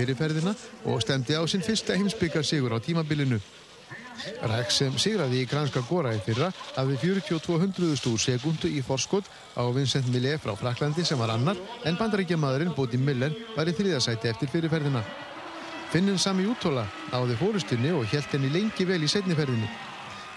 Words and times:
fyrirferðina 0.00 0.54
og 0.88 1.02
stemdi 1.04 1.36
á 1.36 1.44
sinn 1.48 1.64
fyrsta 1.64 1.96
heimsbyggar 1.98 2.46
sigur 2.46 2.72
á 2.72 2.78
tímabilinu. 2.80 3.40
Ræk 4.20 4.72
sem 4.72 4.96
sigraði 5.00 5.40
í 5.40 5.48
Granska 5.48 5.80
Góra 5.88 6.12
í 6.12 6.20
fyrra 6.24 6.50
hafði 6.74 6.98
4200 7.00 8.18
sekundu 8.20 8.68
í 8.68 8.82
forskot 8.84 9.28
á 9.56 9.64
Vincent 9.72 10.10
Millet 10.12 10.42
frá 10.42 10.52
Fraklandi 10.60 11.04
sem 11.08 11.20
var 11.20 11.32
annar 11.32 11.60
en 11.88 11.96
bandarækjamaðurinn 11.96 12.74
Bóti 12.76 13.00
Miller 13.00 13.32
var 13.56 13.68
í 13.68 13.76
þriðasæti 13.76 14.28
eftir 14.32 14.52
fyrirferðina. 14.52 15.02
Finninn 15.90 16.20
Sami 16.22 16.44
Útóla 16.46 16.84
áði 17.16 17.38
fórustunni 17.40 17.94
og 17.96 18.04
held 18.12 18.28
henni 18.34 18.52
lengi 18.52 18.86
vel 18.86 19.00
í 19.02 19.08
setniferðinni. 19.10 19.70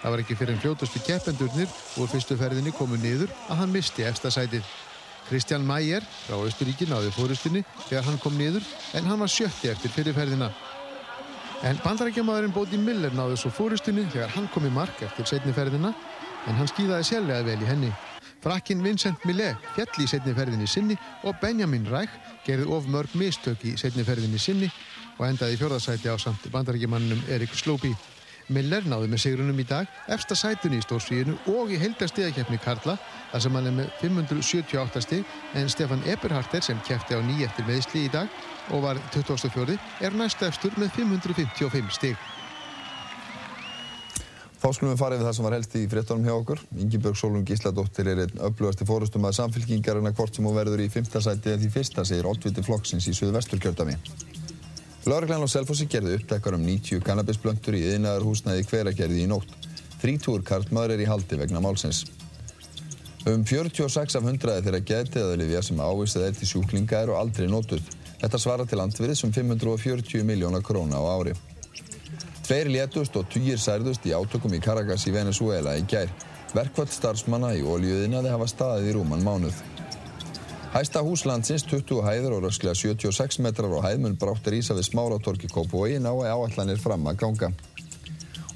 Það 0.00 0.12
var 0.12 0.22
ekki 0.24 0.36
fyrir 0.36 0.56
en 0.56 0.64
fljótustu 0.64 1.04
keppendurnir 1.04 1.76
úr 2.00 2.10
fyrstu 2.12 2.36
ferðinni 2.40 2.72
komu 2.76 2.98
niður 3.00 3.30
að 3.48 3.62
hann 3.62 3.72
misti 3.72 4.04
efstasætið. 4.08 4.64
Kristján 5.28 5.64
Mæger 5.66 6.04
frá 6.26 6.36
Östuríki 6.44 6.88
náði 6.90 7.12
fórustunni 7.14 7.64
þegar 7.88 8.08
hann 8.08 8.20
kom 8.22 8.36
niður 8.38 8.64
en 8.94 9.06
hann 9.08 9.20
var 9.20 9.32
sjötti 9.32 9.70
eftir 9.72 9.92
fyrirferðina. 9.94 10.50
En 11.64 11.78
bandarækjamaðurinn 11.84 12.52
Bóti 12.52 12.76
Miller 12.76 13.14
náði 13.16 13.38
svo 13.40 13.52
fórustunni 13.54 14.04
þegar 14.12 14.34
hann 14.34 14.48
kom 14.52 14.66
í 14.68 14.72
mark 14.72 15.00
eftir 15.06 15.28
setniferðina 15.30 15.94
en 16.48 16.58
hann 16.58 16.68
skýðaði 16.68 17.08
sérlega 17.08 17.46
vel 17.46 17.62
í 17.62 17.70
henni. 17.70 17.92
Frakkin 18.44 18.82
Vincent 18.84 19.22
Millet 19.24 19.56
fjall 19.72 20.04
í 20.04 20.08
setniferðinni 20.10 20.66
sinni 20.68 20.98
og 21.24 21.38
Benjamin 21.40 21.86
Ræk 21.88 22.12
gerði 22.44 22.68
of 22.76 22.90
mörg 22.92 23.14
mistök 23.16 23.64
í 23.64 23.78
setniferðinni 23.80 24.40
sinni 24.40 24.68
og 25.16 25.24
endaði 25.30 25.56
fjörðarsæti 25.56 26.12
á 26.12 26.16
samt 26.20 26.50
bandarækjamannum 26.52 27.24
Erik 27.32 27.56
Slóbi. 27.56 27.94
Miller 28.52 28.84
náði 28.84 29.08
með 29.08 29.22
sigrunum 29.22 29.60
í 29.62 29.66
dag 29.68 29.88
efsta 30.12 30.36
sætunni 30.36 30.80
í 30.80 30.84
stórsvíðinu 30.84 31.36
og 31.54 31.72
í 31.72 31.78
heildarstíðakefni 31.80 32.60
Karla 32.60 32.98
þar 33.32 33.44
sem 33.46 33.56
hann 33.56 33.70
er 33.70 33.76
með 33.78 33.90
578 34.02 35.04
stíg 35.06 35.34
en 35.56 35.72
Stefan 35.72 36.04
Eberharter 36.04 36.64
sem 36.64 36.80
kefti 36.84 37.16
á 37.16 37.20
nýj 37.24 37.46
eftir 37.48 37.68
meðsli 37.70 38.04
í 38.04 38.12
dag 38.12 38.28
og 38.74 38.84
var 38.84 39.00
24. 39.16 39.78
er 40.04 40.16
næst 40.18 40.44
efstur 40.44 40.76
með 40.76 40.92
555 41.00 41.96
stíg. 41.96 42.20
Þá 44.64 44.70
skulum 44.72 44.94
við 44.94 45.00
fara 45.02 45.16
yfir 45.18 45.26
það 45.28 45.34
sem 45.36 45.44
var 45.44 45.54
helst 45.58 45.74
í 45.76 45.80
fréttunum 45.92 46.24
hjá 46.24 46.34
okkur. 46.38 46.60
Ingebjörg 46.80 47.18
Solund 47.20 47.50
Gísladóttir 47.50 48.08
er 48.08 48.22
einn 48.22 48.38
upplöðasti 48.48 48.86
fórustum 48.88 49.26
að 49.28 49.36
samfélkingarina 49.42 50.14
hvort 50.16 50.36
sem 50.36 50.48
hún 50.48 50.56
verður 50.56 50.80
í 50.80 50.88
fymta 50.92 51.20
sæti 51.20 51.52
eða 51.52 51.60
því 51.66 51.72
fyrsta, 51.74 52.04
segir 52.08 52.30
Oddviti 52.30 52.64
Flokksins 52.64 53.10
í 53.12 53.16
Suðvesturkjördami. 53.18 53.98
Lörglann 55.04 55.44
á 55.44 55.48
Selfossi 55.52 55.84
gerði 55.84 56.14
uppdækkar 56.16 56.54
um 56.56 56.62
90 56.64 57.02
kannabisblöndur 57.04 57.76
í 57.76 57.82
yðnaðarhúsnaði 57.90 58.64
hveragerði 58.70 59.24
í 59.26 59.28
nótt. 59.28 59.50
Þrítúr 60.00 60.44
karlmaður 60.48 60.94
er 60.94 61.02
í 61.04 61.08
haldi 61.08 61.36
vegna 61.36 61.60
málsins. 61.60 62.06
Um 63.28 63.44
46 63.44 64.16
af 64.16 64.24
hundraði 64.24 64.64
þeirra 64.64 64.80
getiðaðlifja 64.88 65.60
sem 65.64 65.82
ávistað 65.84 66.26
er 66.30 66.38
til 66.38 66.48
sjúklinga 66.48 67.02
eru 67.04 67.18
aldrei 67.20 67.50
nótuð. 67.52 67.84
Þetta 68.22 68.40
svara 68.40 68.64
til 68.68 68.80
andverðis 68.80 69.24
um 69.28 69.32
540 69.32 70.24
miljónar 70.24 70.64
króna 70.64 70.96
á 70.96 71.04
ári. 71.12 71.36
Tveir 72.44 72.72
létust 72.72 73.16
og 73.20 73.28
týjir 73.32 73.60
særðust 73.60 74.04
í 74.08 74.16
átökum 74.16 74.56
í 74.56 74.60
Caracas 74.64 75.04
í 75.08 75.12
Venezuela 75.12 75.76
í 75.76 75.84
gær. 75.88 76.08
Verkvall 76.56 76.88
starfsmanna 76.88 77.52
í 77.56 77.64
óljöðinaði 77.64 78.32
hafa 78.32 78.48
staðið 78.48 78.92
í 78.92 78.96
rúman 78.96 79.24
mánuð. 79.24 79.60
Hæsta 80.74 81.04
húslandsins, 81.06 81.62
20 81.70 82.00
hæður 82.02 82.32
og 82.34 82.40
rösklega 82.48 82.74
76 82.74 83.36
metrar 83.38 83.70
á 83.78 83.80
hæðmun 83.84 84.16
bráttir 84.18 84.56
ísa 84.58 84.74
við 84.74 84.88
smáratorki 84.88 85.46
Kópavogi 85.46 86.00
nái 86.02 86.26
áallanir 86.26 86.80
fram 86.82 87.06
að 87.06 87.20
ganga. 87.20 87.50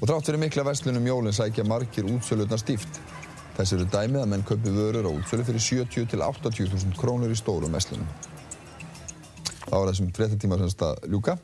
Og 0.01 0.03
trátt 0.03 0.27
fyrir 0.27 0.41
mikla 0.41 0.65
verslunum 0.67 1.07
jólinn 1.07 1.37
sækja 1.37 1.63
margir 1.63 2.09
útsölurnar 2.11 2.59
stíft. 2.59 2.99
Þess 3.55 3.71
eru 3.77 3.87
dæmið 3.87 4.25
að 4.25 4.29
menn 4.33 4.43
köpi 4.43 4.75
vörur 4.75 5.07
á 5.07 5.11
útsölu 5.15 5.47
fyrir 5.47 5.63
70 5.63 6.11
til 6.11 6.19
80.000 6.27 6.99
krónur 6.99 7.31
í 7.31 7.39
stórum 7.39 7.71
verslunum. 7.71 8.11
Þá 9.69 9.77
er 9.79 9.87
þessum 9.93 10.11
fréttatíma 10.19 10.59
semst 10.59 10.83
að 10.83 11.07
ljúka. 11.07 11.37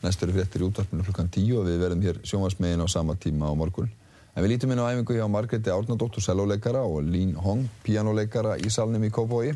Næst 0.00 0.24
eru 0.24 0.38
fréttir 0.38 0.64
í 0.64 0.68
útvarpinu 0.70 1.04
klukkan 1.10 1.28
10 1.28 1.60
og 1.60 1.68
við 1.68 1.84
verðum 1.84 2.08
hér 2.08 2.24
sjónvarsmegin 2.24 2.80
á 2.80 2.88
sama 2.88 3.20
tíma 3.20 3.52
á 3.52 3.54
morgun. 3.54 3.92
En 4.32 4.40
við 4.40 4.54
lítum 4.54 4.72
inn 4.72 4.80
á 4.80 4.88
æfingu 4.88 5.12
hjá 5.12 5.28
Margreti 5.28 5.68
Árnadóttur, 5.68 6.24
selóleikara 6.24 6.80
og 6.88 7.04
Lín 7.04 7.36
Hong, 7.36 7.68
píjánuleikara 7.84 8.56
í 8.64 8.72
salnum 8.72 9.04
í 9.04 9.12
Kópavogi 9.12 9.52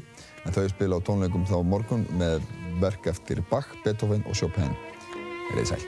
en 0.46 0.54
þau 0.54 0.66
spila 0.70 1.00
á 1.02 1.06
tónleikum 1.06 1.46
þá 1.48 1.58
morgun 1.66 2.06
með 2.18 2.46
verk 2.80 3.10
eftir 3.10 3.42
Bach, 3.50 3.68
Beethoven 3.84 4.24
og 4.30 4.38
Chopin. 4.38 4.72
Er 5.50 5.62
þið 5.62 5.68
sæl. 5.74 5.84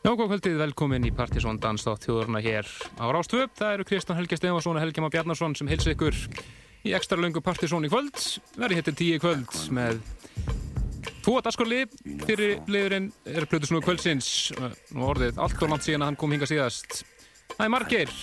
Já, 0.00 0.14
góð 0.16 0.30
kvöldið, 0.30 0.54
velkomin 0.56 1.04
í 1.04 1.10
Partisón 1.12 1.58
Danstátt 1.60 2.06
þjóðurna 2.06 2.40
hér 2.40 2.64
á 2.96 3.04
Rástvöp. 3.12 3.52
Það 3.58 3.74
eru 3.74 3.84
Kristján 3.84 4.16
Helge 4.16 4.38
Stefansson 4.38 4.78
og 4.78 4.80
Helge 4.80 5.02
Má 5.04 5.10
Bjarnarsson 5.12 5.52
sem 5.58 5.68
hilsa 5.68 5.92
ykkur 5.92 6.16
í 6.88 6.94
ekstra 6.96 7.20
löngu 7.20 7.42
Partisón 7.44 7.84
í 7.84 7.90
kvöld. 7.92 8.16
Verði 8.56 8.78
héttir 8.78 8.96
tíu 8.96 9.18
kvöld 9.20 9.52
með 9.76 10.00
tvo 11.20 11.36
daskorli. 11.44 11.82
Fyrir 12.24 12.62
liðurinn 12.64 13.10
er 13.28 13.44
Plutusnúi 13.50 13.84
kvöldsins 13.84 14.54
og 14.56 15.04
orðið 15.10 15.42
allt 15.44 15.60
og 15.60 15.74
langt 15.74 15.84
síðan 15.84 16.06
að 16.06 16.12
hann 16.14 16.20
kom 16.24 16.32
hinga 16.32 16.48
síðast. 16.48 17.02
Það 17.58 17.66
er 17.66 17.74
margir 17.76 18.16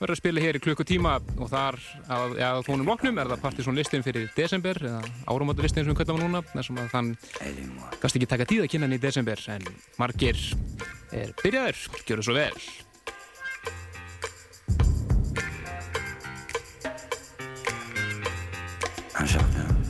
verður 0.00 0.16
að 0.16 0.18
spila 0.18 0.42
hér 0.42 0.58
í 0.58 0.64
klukkutíma 0.66 1.14
og 1.38 1.46
þar 1.52 1.78
að, 2.10 2.36
ja, 2.40 2.50
að 2.50 2.64
tónum 2.66 2.90
loknum 2.90 3.22
er 3.22 3.30
það 3.30 3.44
Partisón 3.46 3.78
listin 3.78 4.02
fyrir 4.02 4.26
desember 4.34 4.82
eða 4.82 4.98
árumáttu 5.30 5.62
listin 5.62 5.86
sem 5.86 5.94
við 5.94 6.00
kvöldum 6.02 6.20
núna 6.24 6.42
þessum 6.50 6.82
að 6.82 6.90
þann 6.96 7.14
kannski 8.02 8.18
ekki 8.18 8.30
taka 8.34 8.50
tíð 8.50 8.66
að 8.66 8.70
kynna 8.74 8.90
hann 8.90 8.98
í 8.98 9.02
desember 9.06 9.46
en 9.54 9.70
margir 10.02 10.42
er 11.14 11.34
byrjaður, 11.42 11.84
gjör 12.04 12.20
það 12.20 12.26
svo 12.28 12.36
vel. 12.38 12.58
Un 19.14 19.30
jardin 19.30 19.64
tranquille, 19.64 19.83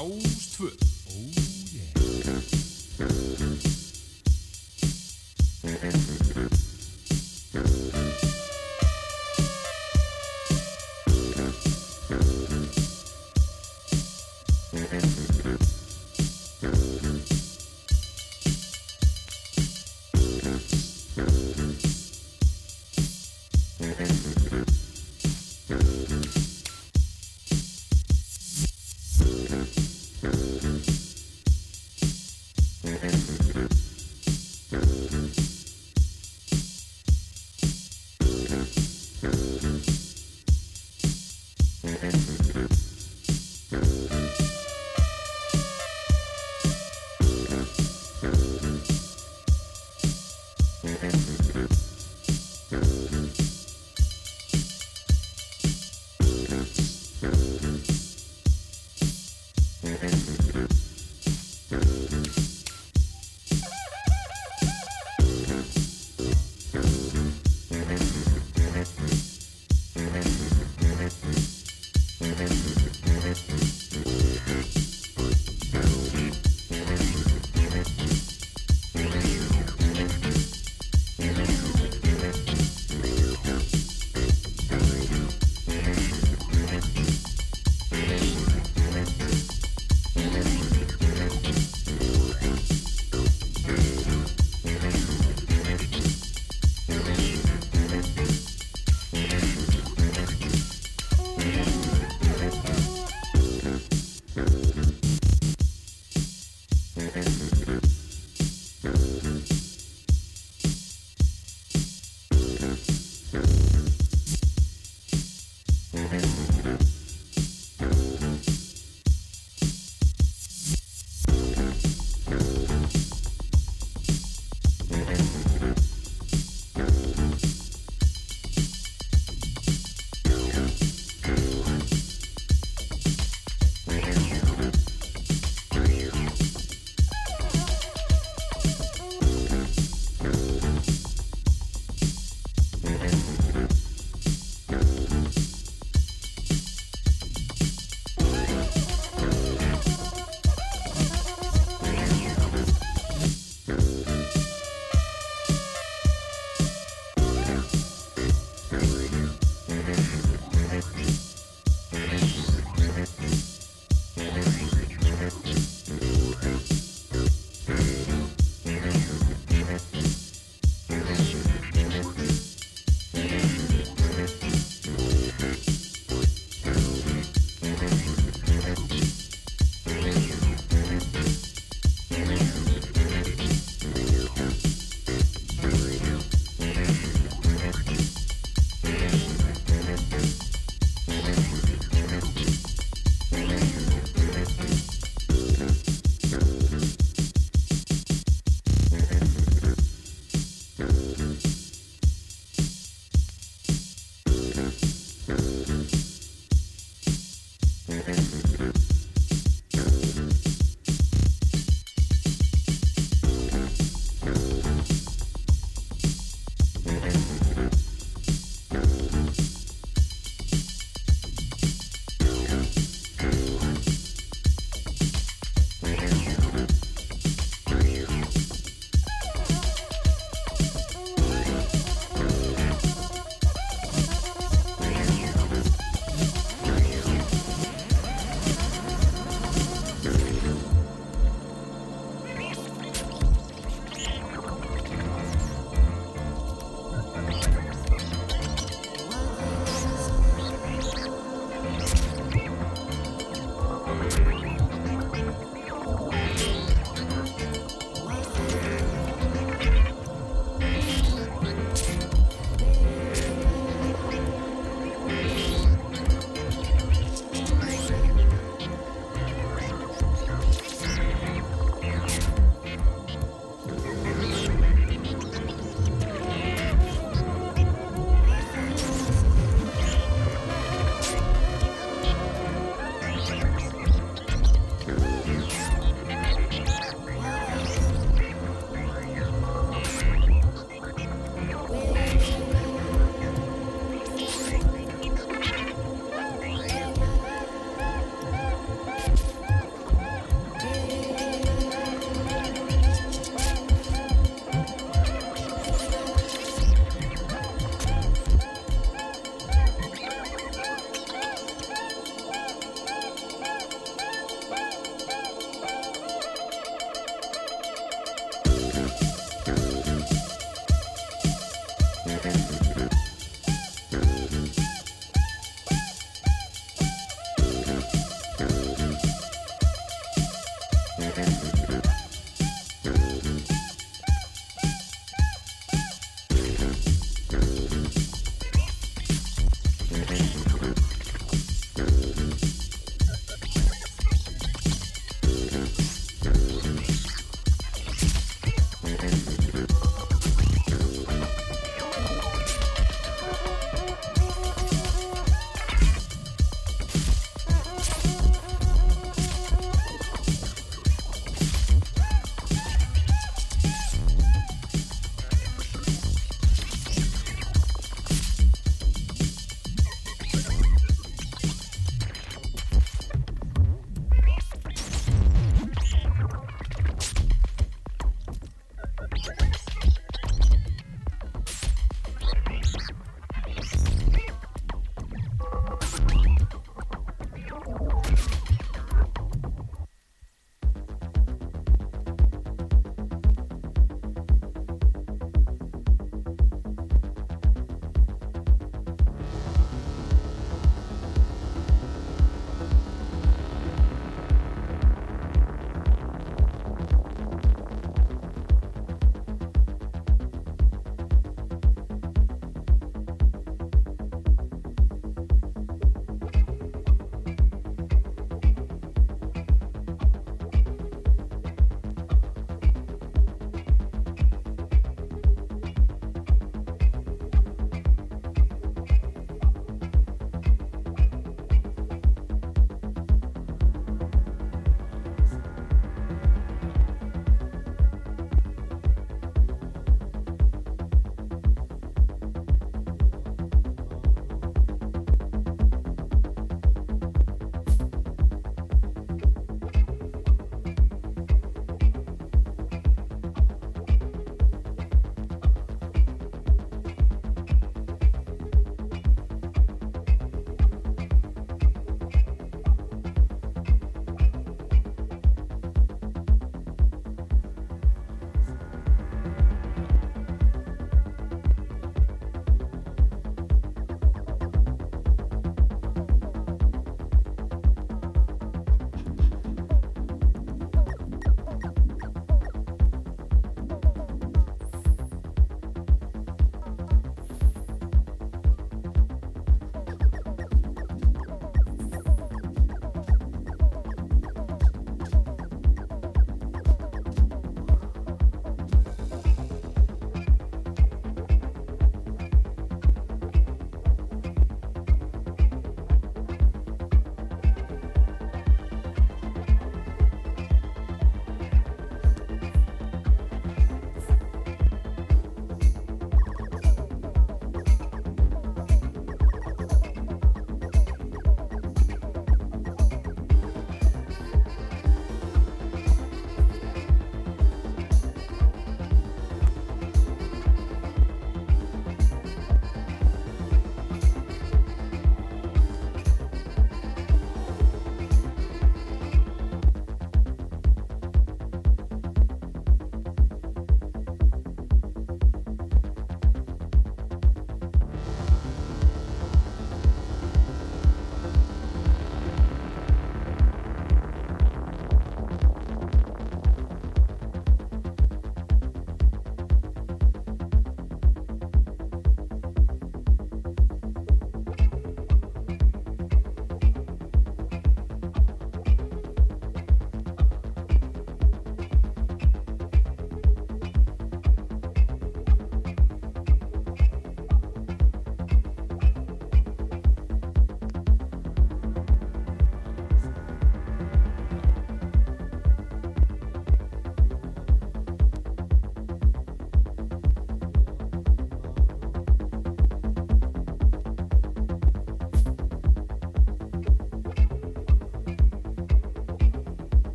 á 0.00 0.29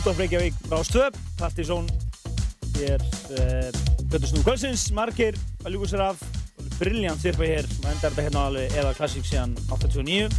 út 0.00 0.06
af 0.06 0.18
Reykjavík 0.18 0.54
Rástöð, 0.70 1.12
Partizón 1.36 1.84
Hér, 2.78 3.00
Göttursnúr 4.08 4.40
uh, 4.40 4.44
Kvölsins 4.46 4.86
Margir 4.96 5.36
að 5.60 5.74
ljúka 5.74 5.90
sér 5.90 6.02
af. 6.06 6.16
Brilljant 6.78 7.20
sirpa 7.20 7.44
hér, 7.44 7.68
maður 7.82 7.92
endar 7.92 8.14
þetta 8.14 8.24
hérna 8.24 8.44
alveg 8.48 8.76
eða 8.80 8.94
klassík 8.96 9.26
síðan 9.28 9.52
89 9.68 10.32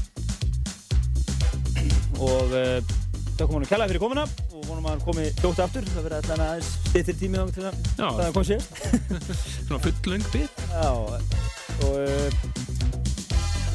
Og 2.17 2.55
uh, 2.57 2.81
kom 3.37 3.53
hann 3.59 3.67
að 3.67 3.69
kella 3.75 3.89
fyrir 3.91 4.01
komuna. 4.01 4.25
Og 4.49 4.65
vonum 4.65 4.87
að 4.87 4.95
hann 4.95 5.05
komi 5.05 5.29
hljótt 5.43 5.61
aftur. 5.67 5.85
Það 5.93 6.03
verði 6.07 6.17
alltaf 6.21 6.41
aðeins 6.47 6.73
stittir 6.89 7.15
tími 7.21 7.37
þá 7.37 7.45
til 7.53 7.65
að 7.69 7.75
það 8.01 8.33
kom 8.37 8.45
sér 8.49 8.61
Svona 9.67 9.81
fullung 9.85 10.25
bit. 10.33 10.53
Og 10.89 11.93
uh, 11.93 12.27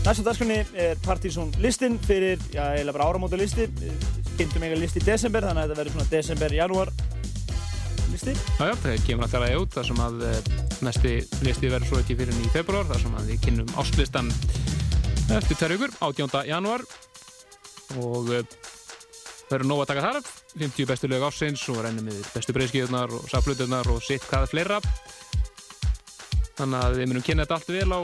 næsta 0.03 0.27
dagskrunni 0.27 0.65
er 0.75 0.99
Partizón 1.07 1.55
listin 1.63 1.95
fyrir, 2.11 2.43
já, 2.51 2.73
eiginlega 2.73 2.99
bara 2.99 3.13
áramóta 3.13 3.39
listi 3.39 3.71
kynntum 4.41 4.65
eiginlega 4.65 4.83
list 4.85 4.99
í 5.01 5.05
desember 5.07 5.47
þannig 5.47 5.63
að 5.63 5.71
þetta 5.71 5.81
verður 5.81 5.97
svona 5.97 6.11
desember-janúar 6.13 6.93
listi. 8.13 8.35
Já, 8.59 8.65
já, 8.71 8.75
það 8.83 9.03
kemur 9.07 9.27
alltaf 9.27 9.45
aðeins 9.45 9.63
út 9.63 9.75
þar 9.77 9.89
sem 9.91 10.01
að 10.05 10.23
eh, 10.27 10.39
næsti 10.87 11.13
listi 11.47 11.73
verður 11.73 11.91
svo 11.91 12.01
ekki 12.03 12.17
fyrir 12.19 12.41
í 12.41 12.53
februar 12.55 12.89
þar 12.91 13.03
sem 13.03 13.19
að 13.19 13.33
við 13.33 13.43
kynnum 13.47 13.75
áslistan 13.81 14.31
eftir 15.37 15.59
tverju 15.59 15.79
ykkur, 15.81 15.97
18. 16.07 16.39
janúar 16.49 16.87
og 18.03 18.33
eh, 18.37 18.47
verður 19.51 19.69
nóg 19.71 19.85
að 19.85 19.91
taka 19.93 20.07
þar 20.07 20.31
50 20.57 20.89
bestu 20.91 21.11
lög 21.11 21.27
ásins 21.29 21.67
og 21.73 21.83
rennum 21.85 22.09
við 22.11 22.31
bestu 22.35 22.57
breyðskíðunar 22.57 23.13
og 23.15 23.29
safluturnar 23.31 23.91
og 23.93 24.03
sitt 24.05 24.25
hvaða 24.31 24.51
fleira 24.51 24.81
þannig 26.57 26.81
að 26.81 26.99
við 27.01 27.11
munum 27.11 27.27
kynna 27.27 27.47
þetta 27.47 27.61
allt 27.61 27.75
vel 27.77 27.93
á 27.93 28.01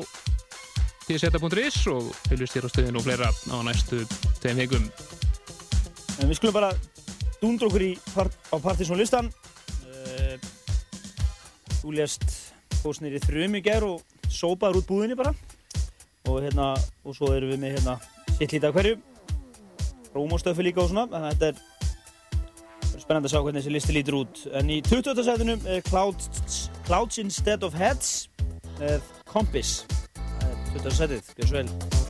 tseta.is 1.08 1.78
og 1.92 2.12
fylgjast 2.28 2.56
hér 2.56 2.68
á 2.68 2.70
stöðin 2.72 2.98
og 3.00 3.06
fleira 3.06 3.28
á 3.32 3.56
næstu 3.66 4.04
tveim 4.42 4.60
hegum 4.62 4.86
En 6.22 6.30
við 6.30 6.38
skulum 6.38 6.54
bara 6.54 6.70
dúndra 7.40 7.66
okkur 7.66 7.84
part, 8.14 8.36
á 8.54 8.56
Partiðsson 8.62 9.00
listan. 9.00 9.30
Uh, 9.82 10.36
þú 11.80 11.96
lést 11.98 12.26
fósnir 12.78 13.16
í 13.18 13.22
þrjum 13.22 13.58
í 13.58 13.62
gerð 13.64 13.96
og 13.96 14.30
sópaður 14.30 14.82
út 14.82 14.90
búðinni 14.90 15.18
bara. 15.18 15.34
Og 16.30 16.38
hérna, 16.44 16.72
og 17.02 17.16
svo 17.18 17.32
erum 17.34 17.50
við 17.50 17.62
með 17.64 17.74
hérna 17.76 17.96
sitt 18.36 18.54
lítið 18.54 18.68
af 18.70 18.76
hverju. 18.78 19.00
Rómóstöfi 20.12 20.66
líka 20.68 20.84
og 20.84 20.92
svona, 20.92 21.08
að 21.10 21.26
þetta 21.32 21.50
er 21.50 23.00
spennand 23.02 23.26
að 23.26 23.32
sjá 23.32 23.40
hvernig 23.40 23.64
þessi 23.64 23.74
listi 23.74 23.96
lítur 23.96 24.18
út. 24.20 24.44
En 24.54 24.70
í 24.70 24.78
20. 24.86 25.24
sætunum 25.26 25.66
er 25.66 25.82
Clouds, 25.88 26.68
Clouds 26.86 27.18
Instead 27.22 27.66
of 27.66 27.74
Heads 27.74 28.28
með 28.78 29.02
Compass. 29.26 29.82
Það 30.14 30.48
er 30.52 30.62
20. 30.78 30.96
sætið, 31.00 31.34
gjör 31.40 31.52
svo 31.52 31.60
vel. 31.62 32.01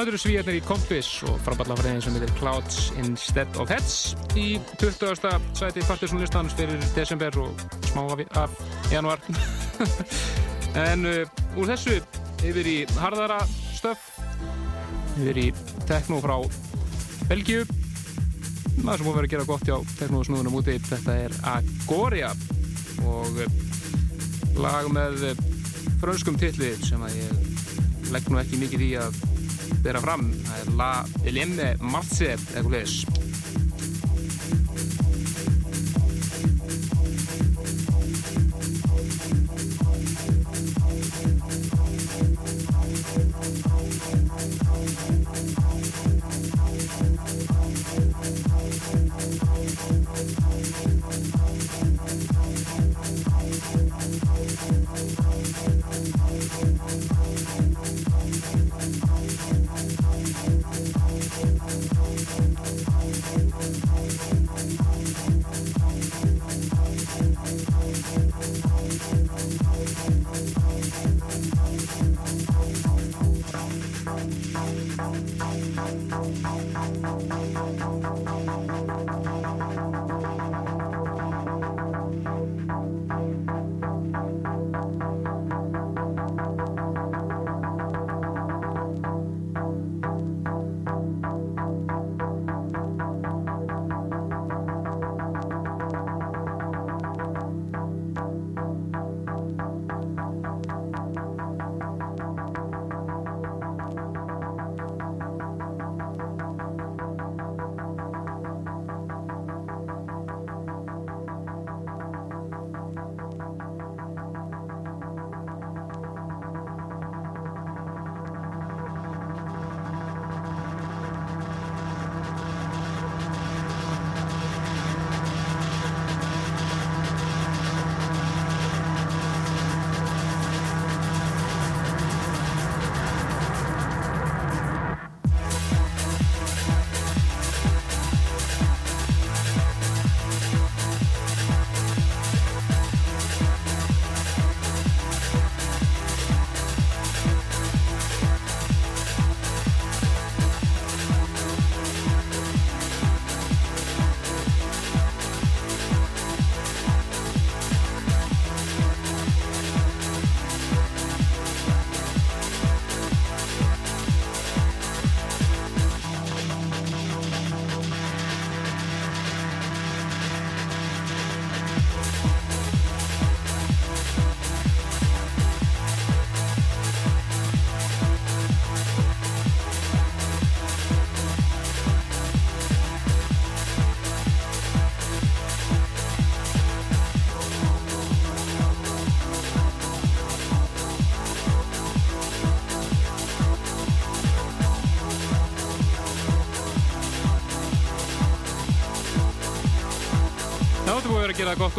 Eru 0.00 0.16
svíjarnir 0.16 0.56
í 0.56 0.60
Compass 0.64 1.20
og 1.28 1.36
fráballafræðin 1.44 2.00
sem 2.00 2.14
heitir 2.16 2.30
Clouds 2.38 2.86
Instead 3.02 3.58
of 3.60 3.68
Heads. 3.68 4.14
Í 4.32 4.56
20. 4.80 5.20
sæti 5.58 5.82
Partiðsónlistans 5.84 6.54
fyrir 6.56 6.80
desember 6.96 7.36
og 7.42 7.64
smá 7.90 8.06
af 8.40 8.54
januar. 8.88 9.20
En 10.80 11.04
uh, 11.04 11.26
úr 11.58 11.66
þessu 11.66 11.96
yfir 12.46 12.68
í 12.70 12.74
hardara 12.96 13.40
stöf 13.74 14.04
yfir 15.18 15.40
í 15.42 15.46
tekno 15.90 16.20
frá 16.22 16.36
Belgiu 17.26 17.64
maður 18.84 19.02
sem 19.02 19.08
búið 19.08 19.18
að 19.20 19.30
gera 19.34 19.48
gott 19.48 19.66
hjá 19.66 19.76
teknósnúðunum 19.98 20.60
úti 20.62 20.78
þetta 20.86 21.16
er 21.26 21.34
Agoria. 21.58 22.30
Og 23.04 23.42
uh, 23.42 23.58
lag 24.62 24.88
með 24.94 25.26
uh, 25.32 25.44
frönskum 26.00 26.38
tilli 26.40 26.72
sem 26.86 27.02
að 27.04 27.18
ég 27.20 28.14
legg 28.14 28.30
nú 28.32 28.40
ekki 28.40 28.62
mikið 28.64 28.86
í 28.86 28.94
að 29.02 29.20
bera 29.84 30.02
fram. 30.04 30.28
Það 30.44 30.60
er 30.62 30.76
La 30.80 30.92
Elienne 31.24 31.72
Marce 31.80 32.34
eitthvað 32.36 32.72
leðis 32.76 33.19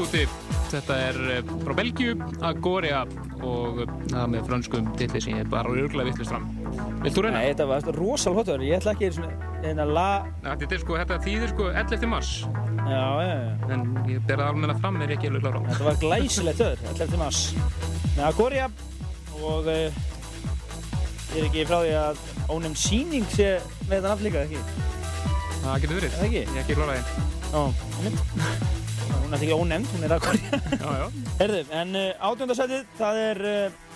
úti. 0.06 0.24
Þetta 0.72 0.98
er 1.10 1.18
eh, 1.36 1.54
frá 1.66 1.74
Belgiu, 1.76 2.16
Agoria 2.48 3.02
og 3.44 3.82
eh, 3.84 3.94
það 4.12 4.28
með 4.36 4.46
franskum 4.50 4.90
tilli 5.00 5.22
sem 5.24 5.40
ég 5.40 5.50
bara 5.52 5.72
örgulega 5.74 6.10
vittlust 6.12 6.32
fram. 6.34 6.46
Vilt 7.02 7.16
þú 7.18 7.24
reyna? 7.26 7.40
Nei, 7.42 7.50
þetta 7.52 7.68
var 7.72 7.90
rosal 7.98 8.36
hotur. 8.38 8.64
Ég 8.64 8.78
ætla 8.80 8.94
ekki 8.96 9.10
svona, 9.16 9.32
en 9.68 9.82
að 9.84 9.94
la... 9.98 10.06
Þetta 10.46 10.78
er 10.78 10.84
sko, 10.86 10.98
þetta 11.02 11.18
þýðir 11.26 11.54
sko 11.56 11.70
11. 11.74 12.08
mars, 12.12 12.32
Já, 12.82 13.02
já, 13.24 13.34
já. 13.36 13.52
en 13.76 13.84
ég 14.10 14.24
ber 14.28 14.40
það 14.42 14.48
almenna 14.52 14.76
fram, 14.82 14.98
er 15.04 15.12
ég 15.14 15.20
ekki 15.20 15.30
alveg 15.32 15.44
klára 15.46 15.60
á. 15.62 15.64
Þetta 15.72 15.88
var 15.90 16.00
glæsilegt 16.02 16.64
höður, 16.64 16.86
11. 16.96 17.20
mars. 17.22 17.42
Með 18.16 18.24
Agoria 18.30 18.70
og 19.42 19.70
uh, 19.72 20.00
ég 21.32 21.42
er 21.42 21.46
ekki 21.50 21.68
frá 21.70 21.78
því 21.86 21.94
að 22.02 22.24
ónefn 22.52 22.78
síning 22.80 23.28
sé 23.34 23.52
með 23.88 23.98
þetta 24.00 24.08
nafn 24.10 24.28
líka, 24.28 24.46
ekki? 24.48 24.64
Það 25.62 25.84
getur 25.86 26.00
verið. 26.00 26.10
Er 26.10 26.18
það 26.18 26.28
ekki? 26.30 26.42
Ég 26.42 26.56
er 26.56 26.64
ekki 26.66 26.80
klára 26.80 26.98
því. 26.98 27.30
Er 29.42 29.48
ekki 29.48 29.56
ónefnd, 29.58 29.88
hún 29.90 30.04
er 30.06 30.12
já. 31.02 31.06
Herðu, 31.40 31.62
en 31.74 31.96
uh, 31.98 32.28
átjóndarsætið, 32.28 32.84
það 33.00 33.22
er 33.22 33.40
uh, 33.50 33.96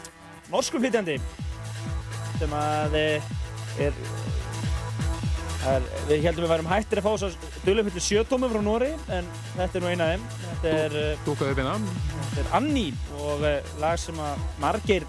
norskur 0.50 0.82
flytjandi 0.82 1.20
sem 2.40 2.56
að 2.58 2.96
uh, 2.98 3.28
er, 3.86 4.00
er, 5.70 5.86
við 6.10 6.26
heldum 6.26 6.48
við 6.48 6.50
værum 6.56 6.72
hættir 6.72 7.04
að 7.04 7.06
fá 7.06 7.22
svo 7.22 7.30
dölufullu 7.62 8.04
sjötómum 8.08 8.56
frá 8.56 8.66
Nóri, 8.66 8.90
en 9.14 9.30
þetta 9.52 9.78
er 9.78 9.86
nú 9.86 9.94
eina 9.94 10.10
af 10.10 10.16
þeim. 10.16 10.26
Þetta 10.50 10.76
er, 10.82 11.00
upp 11.22 11.46
hérna. 11.46 11.78
þetta 12.26 12.44
er 12.48 12.52
Annie 12.64 13.22
og 13.22 13.48
lag 13.86 14.02
sem 14.02 14.26
að 14.26 14.44
margir 14.66 15.06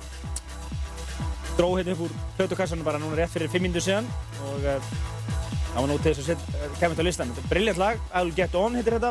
dró 1.56 1.72
hérna 1.78 1.96
upp 1.96 2.10
úr 2.10 2.22
plötukassanum 2.36 2.84
bara 2.84 3.00
núna 3.00 3.22
rétt 3.22 3.32
fyrir 3.32 3.56
5 3.56 3.70
minnur 3.70 3.88
síðan 3.88 4.12
og 4.52 4.68
það 5.76 5.84
var 5.84 5.90
nú 5.90 5.96
til 6.00 6.12
þess 6.14 6.22
að 6.22 6.28
setja, 6.30 6.68
kemur 6.80 7.00
á 7.00 7.04
listan. 7.04 7.32
Brilljant 7.50 7.80
lag, 7.80 7.98
I 8.08 8.22
Will 8.24 8.36
Get 8.36 8.54
On 8.56 8.76
heitir 8.78 8.96
þetta. 8.96 9.10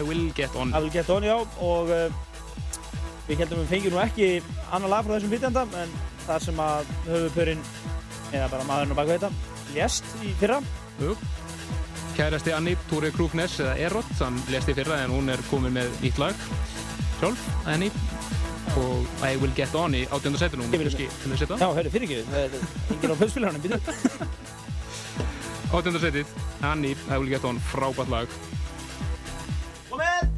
I 0.00 0.04
will 0.06 0.22
get 0.32 0.54
on. 0.56 0.72
I 0.72 0.80
Will 0.80 0.92
Get 0.94 1.10
On, 1.12 1.26
já, 1.26 1.34
og 1.36 1.92
uh, 1.92 2.06
við 3.28 3.42
heldum 3.42 3.60
við 3.60 3.72
fengjum 3.74 3.96
nú 3.96 4.00
ekki 4.00 4.28
annar 4.72 4.92
lag 4.94 5.04
frá 5.04 5.18
þessum 5.18 5.34
flytjanda, 5.34 5.66
en 5.82 5.92
það 6.24 6.46
sem 6.46 6.62
að 6.64 6.92
höfupurinn, 7.10 7.66
eða 8.32 8.48
bara 8.54 8.68
maðurinn 8.70 8.96
á 8.96 8.98
baku 9.02 9.14
þetta, 9.18 9.32
lést 9.74 10.08
í 10.24 10.32
fyrra. 10.40 10.62
Jú. 11.02 11.12
Kærasti 12.16 12.56
Anni 12.56 12.74
Túri 12.88 13.12
Krúknes 13.14 13.60
eða 13.62 13.76
Erot, 13.84 14.14
hann 14.22 14.40
lesti 14.50 14.74
fyrra 14.74 15.02
en 15.04 15.12
hún 15.12 15.28
er 15.30 15.44
komin 15.52 15.76
með 15.76 15.92
nýtt 16.00 16.18
lag 16.18 16.46
sjálf, 17.18 17.44
að 17.66 17.74
henni 17.76 17.92
og 18.78 19.24
I 19.24 19.36
will 19.40 19.52
get 19.56 19.74
on 19.78 19.94
í 19.96 20.04
kannski 20.08 21.08
til 21.22 21.32
að 21.32 21.40
setja 21.40 21.60
Já, 21.60 21.68
hörru, 21.78 21.92
fyrir 21.92 22.08
ekki, 22.08 22.22
það 22.28 22.46
er 22.46 22.96
enginn 22.96 23.14
á 23.14 23.20
pölspílarnum, 23.22 23.64
býtu. 23.64 24.56
átjönda 25.72 26.00
setið, 26.02 26.32
Anni, 26.64 26.94
I 27.08 27.18
will 27.18 27.28
get 27.28 27.44
on 27.44 27.60
frábært 27.70 28.08
lag. 28.12 28.40
Frábært 29.88 30.24
lag 30.24 30.37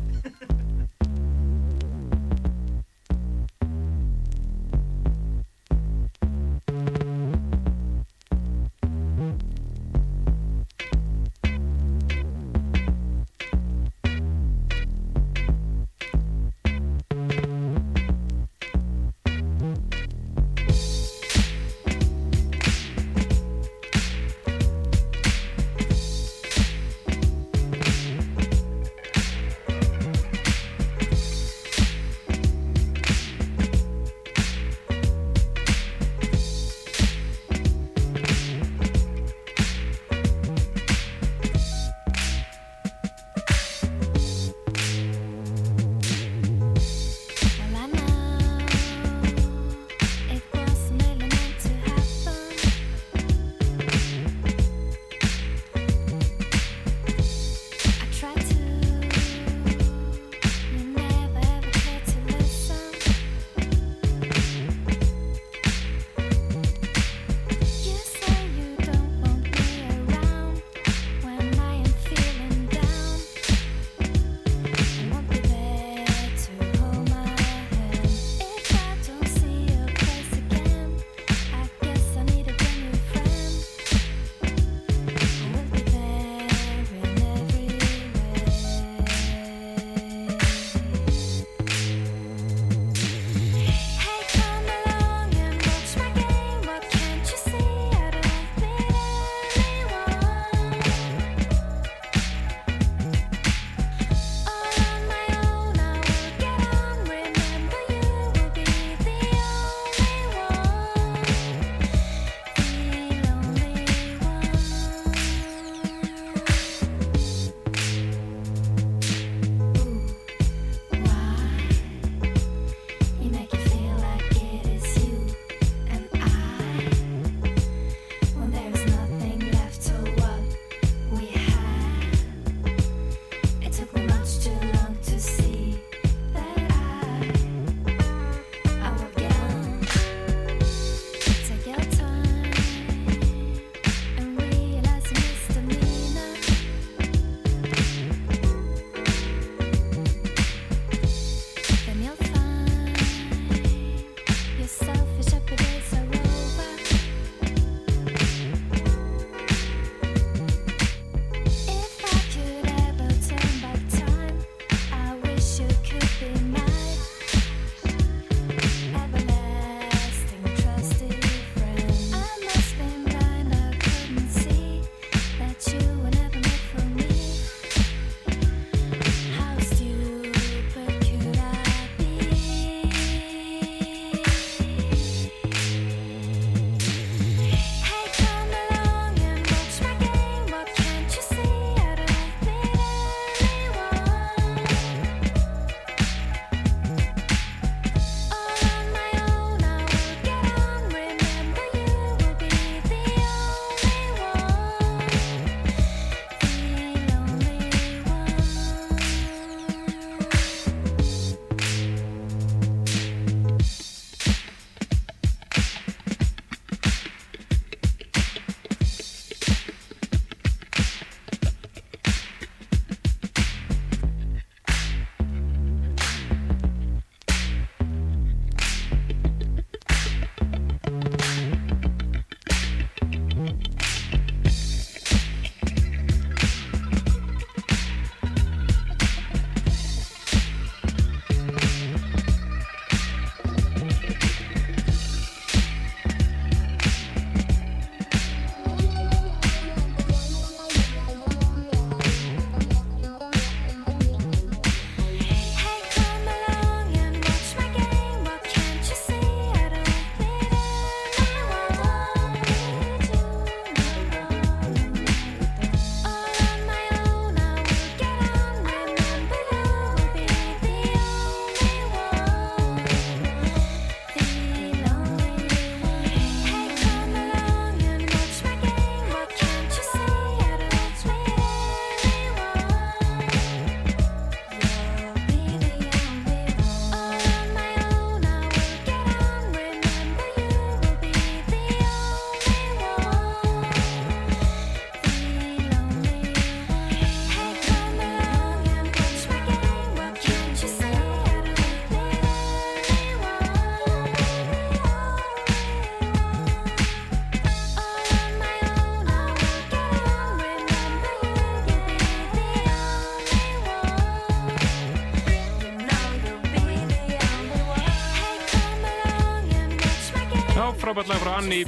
Anni 321.40 321.62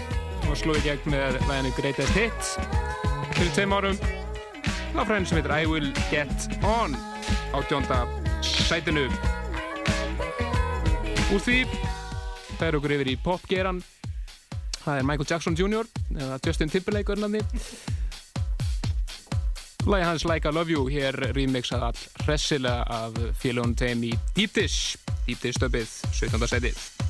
og 0.51 0.57
slúi 0.61 0.83
gegn 0.85 1.07
með 1.09 1.39
læginu 1.49 1.71
Greatest 1.73 2.13
Hits 2.13 2.51
fyrir 3.33 3.53
tveim 3.57 3.73
árum 3.73 3.97
af 5.01 5.07
fræðin 5.09 5.25
sem 5.31 5.39
heitir 5.39 5.55
I 5.55 5.69
Will 5.71 5.87
Get 6.11 6.59
On 6.61 6.93
á 7.57 7.59
tjónda 7.71 8.03
sætinu 8.45 9.07
úr 11.33 11.41
því 11.41 11.63
það 12.59 12.67
er 12.67 12.79
okkur 12.79 12.95
yfir 12.99 13.13
í 13.15 13.17
popgeran 13.25 13.81
það 14.83 14.99
er 14.99 15.09
Michael 15.09 15.31
Jackson 15.31 15.57
Jr. 15.57 15.89
eða 16.19 16.37
Justin 16.45 16.73
Timberlake 16.73 17.15
verðnafni 17.15 17.41
Lægi 19.89 20.05
hans 20.11 20.27
Like 20.29 20.51
I 20.51 20.53
Love 20.53 20.75
You 20.75 20.85
hér 20.93 21.17
remixað 21.33 21.89
all 21.89 22.05
hressilega 22.27 22.85
af 22.93 23.17
félagunum 23.41 23.73
tegum 23.79 24.05
í 24.11 24.13
Deep 24.37 24.53
Dish 24.61 24.99
Deep 25.25 25.41
Dish 25.41 25.57
stöpið 25.57 25.97
17. 26.13 26.53
setið 26.59 27.02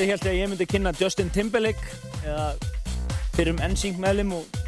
aldrei 0.00 0.14
held 0.14 0.24
ég 0.24 0.32
að 0.32 0.38
ég 0.38 0.48
myndi 0.48 0.64
kynna 0.64 0.90
Justin 0.96 1.28
Timberlake 1.28 1.82
eða 2.24 2.44
fyrir 3.34 3.50
um 3.52 3.58
NSYNC 3.60 3.98
meðlum 4.00 4.30
og 4.38 4.60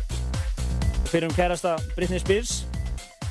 fyrir 1.09 1.25
um 1.31 1.33
kærasta 1.33 1.79
Britney 1.97 2.21
Spears. 2.21 2.67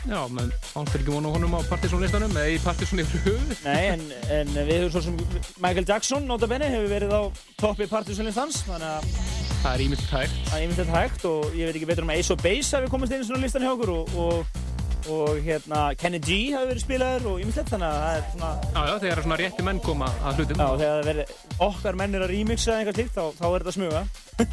Já, 0.10 0.18
menn 0.34 0.50
er 0.50 0.88
ekki 0.98 1.14
vonu 1.14 1.30
honum 1.30 1.54
á 1.54 1.62
partysónlistanum 1.70 2.34
eða 2.34 2.56
í 2.56 2.58
partysón 2.64 3.04
í 3.04 3.06
höfu. 3.06 3.36
Nei, 3.68 3.92
en, 3.92 4.08
en 4.34 4.50
við 4.56 4.80
höfum 4.80 4.96
svo 4.96 5.04
sem 5.06 5.20
Michael 5.62 5.86
Jackson, 5.86 6.26
nota 6.26 6.50
bene, 6.50 6.72
hefur 6.74 6.90
verið 6.90 7.14
á 7.14 7.22
toppi 7.62 7.86
partysónlistans, 7.92 8.64
þannig 8.66 8.96
að 8.96 9.40
Það 9.62 9.76
er 9.76 9.86
ímyndilegt 9.86 10.18
hægt. 10.18 10.38
það 10.50 10.64
er 10.66 10.72
þetta 10.80 10.96
hægt 10.96 11.26
og 11.30 11.44
ég 11.54 11.70
veit 11.70 11.76
ekki 11.78 11.92
betur 11.92 12.08
um 12.08 12.16
að 12.16 12.24
Ace 12.24 12.34
of 12.34 12.42
Base 12.42 12.80
hafi 12.80 12.90
komist 12.90 13.14
inn 13.14 13.22
í 13.22 13.30
svona 13.30 13.44
listan 13.46 13.62
hjá 13.62 13.76
okkur 13.76 13.94
og, 13.94 14.16
og, 14.18 14.61
og 15.10 15.40
hérna 15.42 15.82
Kenny 15.98 16.20
G 16.22 16.38
hafi 16.54 16.70
verið 16.70 16.84
spilaður 16.84 17.28
og 17.32 17.42
þetta, 17.48 17.70
þannig 17.72 17.88
að 17.88 17.98
það 18.02 18.16
er 18.18 18.24
svona, 18.34 18.52
Já, 18.62 18.82
já, 18.86 18.96
þegar 19.04 19.22
svona 19.26 19.40
rétti 19.42 19.66
menn 19.66 19.82
koma 19.82 20.10
að 20.22 20.42
hlutum. 20.42 20.62
já, 20.62 20.70
þegar 20.84 21.08
verið 21.10 21.26
okkar 21.68 22.00
mennir 22.02 22.26
að 22.26 22.34
remixa 22.36 22.72
eða 22.72 22.80
eitthvað 22.82 23.00
slíkt, 23.00 23.16
þá, 23.18 23.24
þá 23.40 23.46
er 23.48 23.66
þetta 23.66 23.76
smuga. 23.78 24.02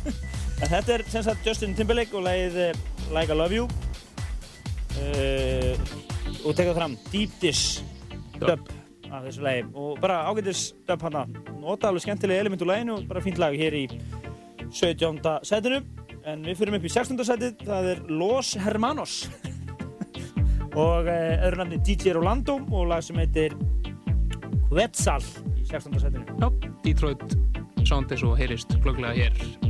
en 0.62 0.72
þetta 0.72 0.94
er 0.96 1.04
sem 1.12 1.22
sagt 1.28 1.46
Justin 1.46 1.76
Timberlake 1.78 2.16
og 2.16 2.24
lagið 2.26 2.58
eh, 2.68 2.80
Like 3.14 3.32
I 3.34 3.38
Love 3.38 3.54
You 3.58 3.68
uh, 4.98 5.74
og 6.44 6.56
tekað 6.56 6.74
fram 6.78 6.96
Deep 7.12 7.36
Dish 7.42 7.82
dub 8.38 8.68
af 9.08 9.24
þessu 9.24 9.44
lagi 9.44 9.62
og 9.72 10.00
bara 10.02 10.22
ágætis 10.28 10.68
dub 10.88 11.02
hana 11.06 11.24
nota 11.62 11.88
alveg 11.88 12.04
skemmtilega 12.04 12.44
element 12.44 12.64
úr 12.64 12.72
laginu 12.72 12.98
og 12.98 13.06
bara 13.08 13.22
fínt 13.24 13.40
lag 13.40 13.56
hér 13.56 13.76
í 13.78 13.86
17. 14.68 15.22
setinu 15.48 15.80
en 16.28 16.42
við 16.44 16.58
fyrir 16.60 16.76
upp 16.76 16.84
í 16.84 16.92
16. 16.92 17.24
setið 17.24 17.62
það 17.64 17.92
er 17.94 18.02
Los 18.12 18.52
Hermanos 18.60 19.14
og 20.76 21.08
uh, 21.08 21.46
öðru 21.46 21.62
nafni 21.62 21.80
DJ 21.86 22.16
Rolando 22.16 22.58
og 22.68 22.90
lag 22.92 23.04
sem 23.04 23.18
heitir 23.20 23.56
Quetzal 24.68 25.22
í 25.56 25.64
16. 25.64 26.00
setinu 26.02 26.52
Detroit 26.84 27.24
sound 27.88 28.12
eins 28.12 28.26
og 28.26 28.36
heyrist 28.40 28.76
glögglega 28.84 29.16
hér. 29.16 29.67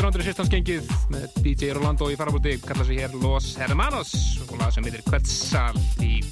Undergroundur 0.00 0.22
er 0.24 0.30
sérstans 0.30 0.48
gengið 0.48 0.86
með 1.12 1.34
DJ 1.44 1.74
Rolando 1.76 2.06
í 2.08 2.14
farabúti 2.16 2.54
kalla 2.64 2.86
sig 2.88 3.02
hér 3.02 3.12
Los 3.20 3.50
Hermanos 3.60 4.14
og 4.46 4.54
lag 4.56 4.72
sem 4.72 4.86
heitir 4.88 5.02
Quetzal 5.04 5.76
í 6.00 6.22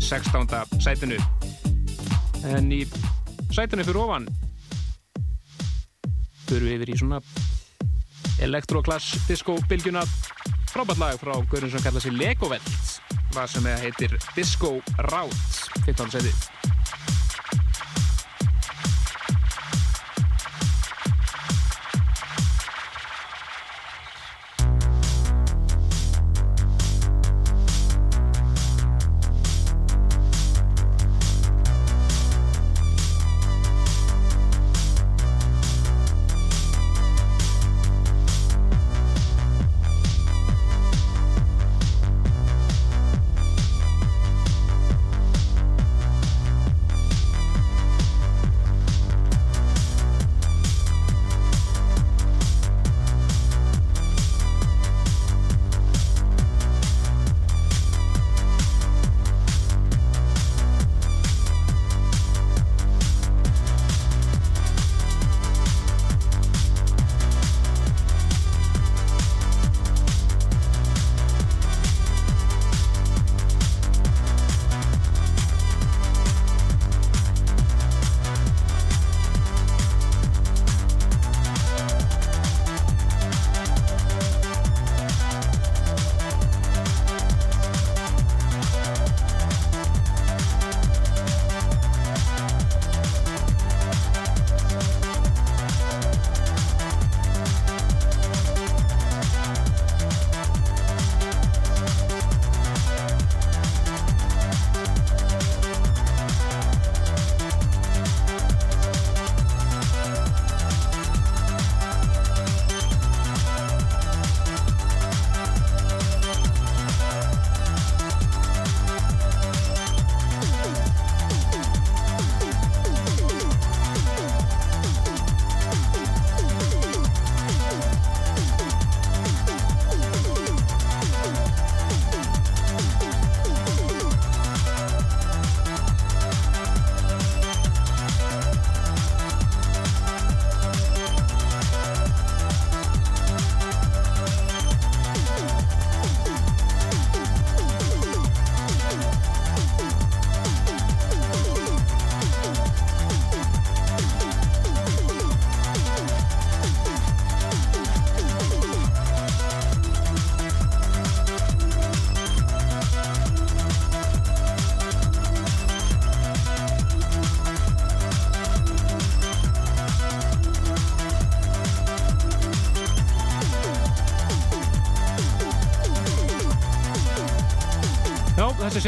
16. 0.00 0.48
sætinu 0.80 1.18
en 2.48 2.72
í 2.72 2.80
sætinu 3.52 3.84
fyrir 3.84 4.00
ofan 4.00 4.30
fyrir 6.46 6.64
við 6.64 6.74
yfir 6.78 6.94
í 6.94 6.98
svona 7.02 7.20
elektroklass 8.48 9.20
disco 9.28 9.60
bylgjuna 9.68 10.08
frábært 10.72 11.04
lag 11.04 11.20
frá 11.20 11.34
Guðrun 11.42 11.74
sem 11.74 11.84
kallar 11.84 12.00
sig 12.00 12.16
Legovelt 12.16 12.72
hvað 13.34 13.52
sem 13.52 13.68
heitir 13.84 14.16
Disco 14.32 14.78
Route 15.12 15.84
15. 15.84 16.08
sæti 16.16 16.57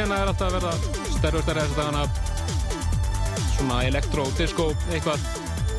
sena 0.01 0.16
er 0.22 0.31
alltaf 0.31 0.47
að 0.48 0.55
verða 0.55 0.70
stærri 1.12 1.36
og 1.36 1.43
stærri 1.44 1.62
þess 1.62 1.72
að 1.74 1.81
dagana 1.81 2.02
svona 3.51 3.81
elektro, 3.85 4.22
disco, 4.39 4.68
eitthvað. 4.94 5.24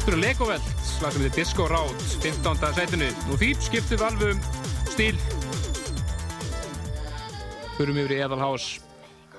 Fyrir 0.03 0.19
Legovelt, 0.21 0.67
slag 0.85 1.15
sem 1.15 1.23
heitir 1.23 1.39
Disco 1.39 1.65
Route 1.69 2.19
15. 2.21 2.67
setinu 2.77 3.07
og 3.31 3.39
því 3.41 3.49
skiptum 3.65 3.97
við 3.97 4.03
alveg 4.05 4.43
stíl. 4.91 5.17
Fyrir 7.79 8.01
yfir 8.03 8.13
í 8.13 8.19
Eðalhás 8.27 8.67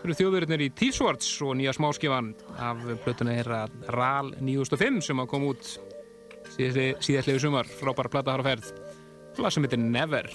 fyrir 0.00 0.18
þjóðurinnir 0.18 0.64
í 0.66 0.70
T-Swords 0.80 1.30
og 1.46 1.54
nýja 1.60 1.76
smáskifan 1.76 2.32
af 2.58 2.82
plötuna 3.04 3.36
herra 3.38 3.60
RAL 3.94 4.32
9005 4.40 4.98
sem 5.10 5.22
að 5.22 5.30
koma 5.30 5.52
út 5.52 5.76
síðastlegu 6.56 7.38
sumar. 7.44 7.70
Frábæra 7.70 8.10
platta 8.16 8.34
har 8.34 8.42
að 8.42 8.50
ferð. 8.50 8.74
Slag 9.38 9.54
sem 9.54 9.68
heitir 9.68 9.84
Never 9.84 10.32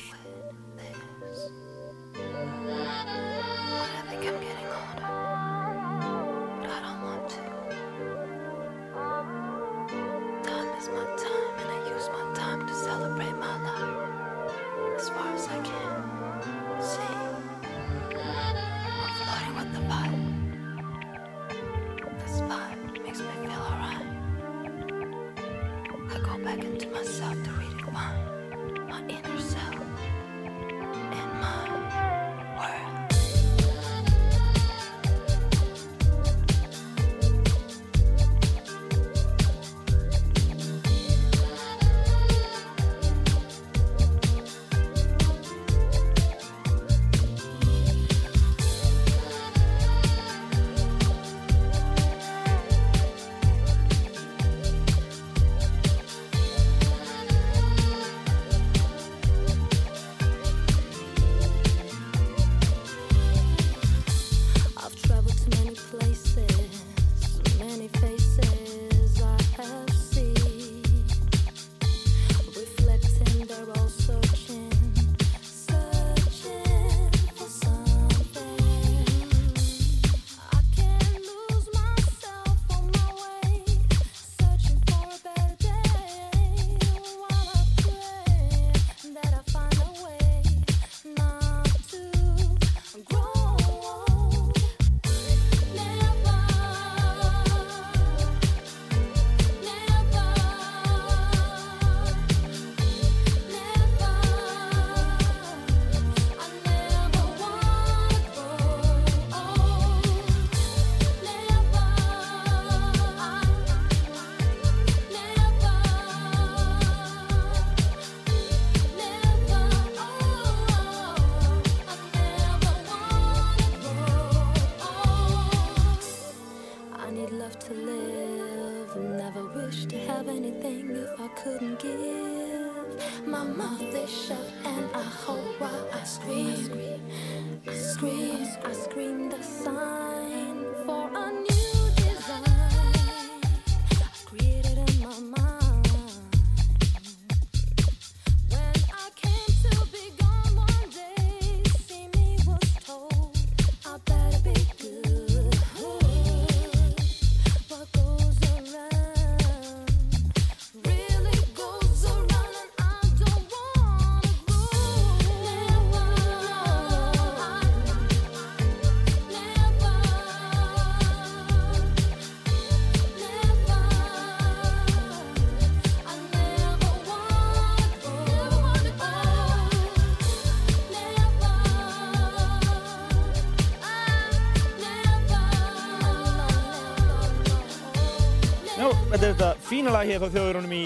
er 189.87 189.93
þetta 189.93 189.95
fína 189.95 189.95
lag 189.95 190.09
hér 190.09 190.19
frá 190.19 190.31
þjóðurunum 190.33 190.73
í 190.75 190.83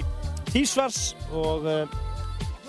Tísvars 0.52 1.00
og 1.34 1.66
uh, 1.66 1.94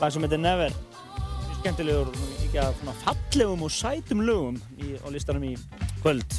lag 0.00 0.12
sem 0.12 0.24
heitir 0.24 0.40
Never. 0.40 0.72
Mjög 0.72 1.58
skemmtilegur 1.58 2.10
ekki 2.46 2.60
að 2.62 2.78
fallegum 3.02 3.64
og 3.66 3.72
sætum 3.72 4.22
lögum 4.24 4.56
í, 4.78 4.94
á 4.96 5.06
listanum 5.12 5.44
í 5.44 5.52
kvöld. 6.00 6.38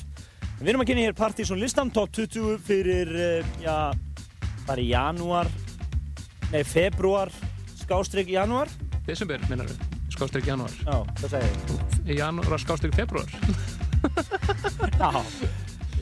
Við 0.59 0.71
erum 0.71 0.83
að 0.83 0.89
kynna 0.89 1.05
hér 1.05 1.17
Partizón 1.17 1.61
listan, 1.61 1.91
top 1.93 2.13
20 2.15 2.57
fyrir, 2.63 3.11
uh, 3.13 3.55
já, 3.61 3.93
bara 4.65 4.81
í 4.81 4.89
janúar, 4.93 5.51
nei, 6.53 6.63
februar, 6.63 7.33
skástrygg 7.83 8.31
janúar. 8.33 8.71
Desember, 9.05 9.43
minnar 9.49 9.69
við. 9.69 9.89
Skástrík 10.13 10.45
janúar. 10.45 10.73
Já, 10.85 10.99
það 11.19 11.35
segir. 11.35 11.85
Í 12.05 12.17
janúar, 12.21 12.61
skástrík 12.61 12.95
februar. 12.95 13.29
Já. 15.01 15.09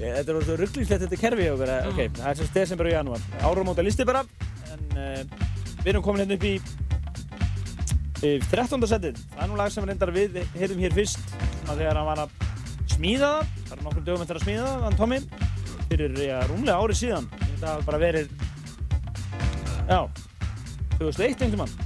Þetta 0.01 0.33
er 0.33 0.45
svo 0.47 0.55
rugglingslegt 0.57 1.03
þetta 1.03 1.17
kerfi 1.19 1.47
og 1.51 1.59
vera, 1.61 1.75
ok, 1.91 1.99
það 2.17 2.29
er 2.31 2.37
semst 2.39 2.55
desember 2.57 2.87
og 2.89 2.93
janúar. 2.95 3.25
Áramóta 3.45 3.83
listi 3.85 4.05
bara, 4.07 4.23
en 4.73 4.95
uh, 4.97 5.19
við 5.83 5.91
erum 5.93 6.05
komin 6.05 6.23
hérna 6.23 6.37
upp 6.39 6.45
í, 6.49 6.55
í 8.25 8.31
13. 8.47 8.87
setið. 8.89 9.21
Það 9.35 9.43
er 9.45 9.51
nú 9.51 9.59
lag 9.59 9.73
sem 9.73 9.85
reyndar 9.85 10.13
við 10.15 10.41
heyrðum 10.55 10.81
hér 10.81 10.97
fyrst, 10.97 11.35
þegar 11.67 12.01
hann 12.01 12.09
var 12.09 12.23
að 12.25 12.33
smíða 12.95 13.29
það, 13.29 13.53
það 13.67 13.77
er 13.77 13.85
nokkrum 13.85 14.07
dögum 14.09 14.25
eftir 14.25 14.41
að 14.41 14.47
smíða 14.47 14.65
það, 14.65 14.83
hann 14.87 14.99
Tommy, 15.03 15.21
fyrir 15.85 16.19
já, 16.25 16.35
rúmlega 16.49 16.81
árið 16.81 17.01
síðan. 17.03 17.31
Þetta 17.45 17.75
hafa 17.75 17.89
bara 17.91 18.01
verið, 18.01 18.35
já, 19.85 19.99
2001 20.97 21.45
einhvern 21.45 21.61
mann. 21.61 21.79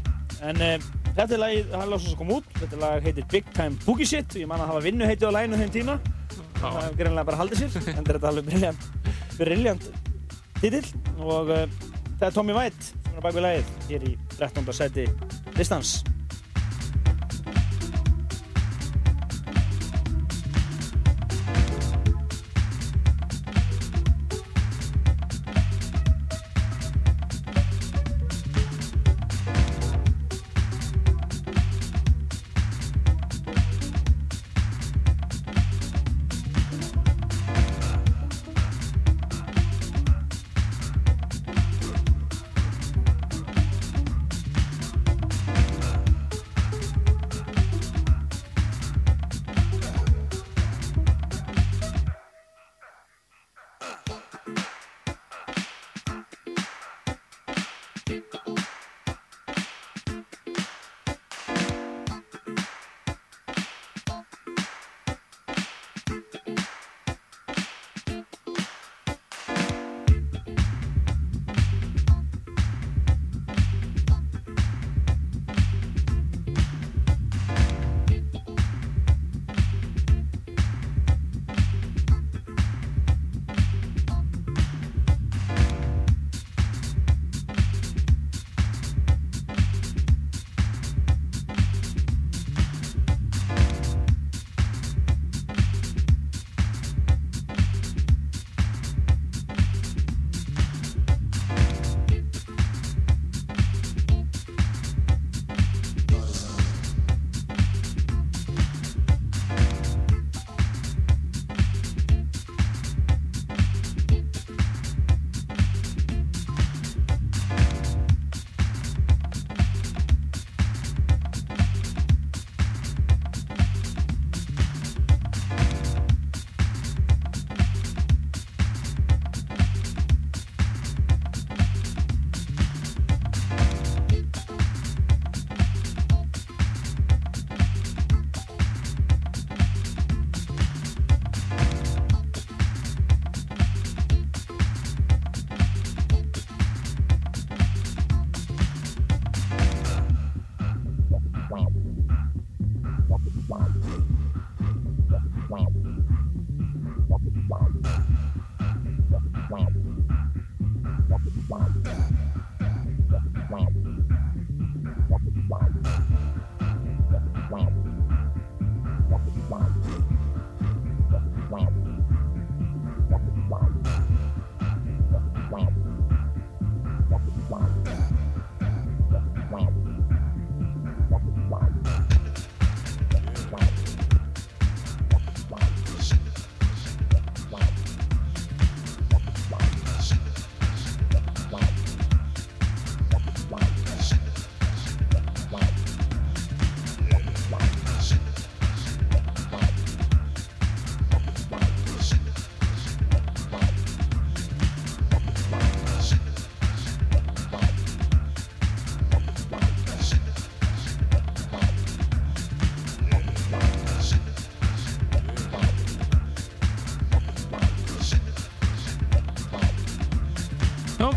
En 0.46 0.64
uh, 0.64 0.92
þetta 1.12 1.32
er 1.36 1.44
lagið, 1.44 1.80
hann 1.82 1.92
lásast 1.92 2.16
að 2.16 2.20
koma 2.24 2.40
út, 2.40 2.52
þetta 2.64 2.80
lag 2.80 3.10
heitir 3.12 3.28
Big 3.36 3.56
Time 3.58 3.76
Boogie 3.84 4.08
Shit 4.08 4.40
ég 4.40 4.48
man 4.48 4.64
að 4.64 4.72
hafa 4.72 4.88
vinnu 4.88 5.08
heitið 5.10 5.32
á 5.32 5.36
laginu 5.36 5.60
þeim 5.60 5.76
tíma 5.76 6.04
það 6.72 6.88
hefur 6.88 7.00
greinlega 7.02 7.30
bara 7.30 7.40
haldið 7.42 7.64
sér 7.64 7.90
en 7.94 8.02
þetta 8.02 8.16
er 8.16 8.28
alveg 8.32 8.50
briljant 8.50 8.90
briljant 9.38 9.88
titill 10.62 10.88
og 11.20 11.54
uh, 11.54 11.66
það 12.18 12.28
er 12.30 12.36
Tommy 12.40 12.58
White 12.58 12.90
sem 12.90 13.16
er 13.16 13.24
bak 13.26 13.38
við 13.38 13.48
lagið 13.48 13.74
hér 13.92 14.10
í 14.10 14.18
13. 14.38 14.76
seti 14.80 15.08
listans 15.60 15.98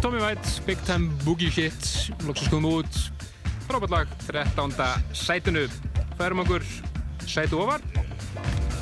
Tommy 0.08 0.22
White, 0.22 0.62
Big 0.64 0.78
Time 0.86 1.10
Boogie 1.20 1.50
Shit, 1.52 2.14
loksast 2.24 2.48
komum 2.48 2.78
út. 2.78 2.94
Frábært 3.68 3.90
lag, 3.92 4.12
13. 4.24 4.72
sætinu. 5.12 5.66
Færum 6.16 6.40
okkur 6.40 6.64
sætu 7.28 7.58
ofar. 7.60 7.84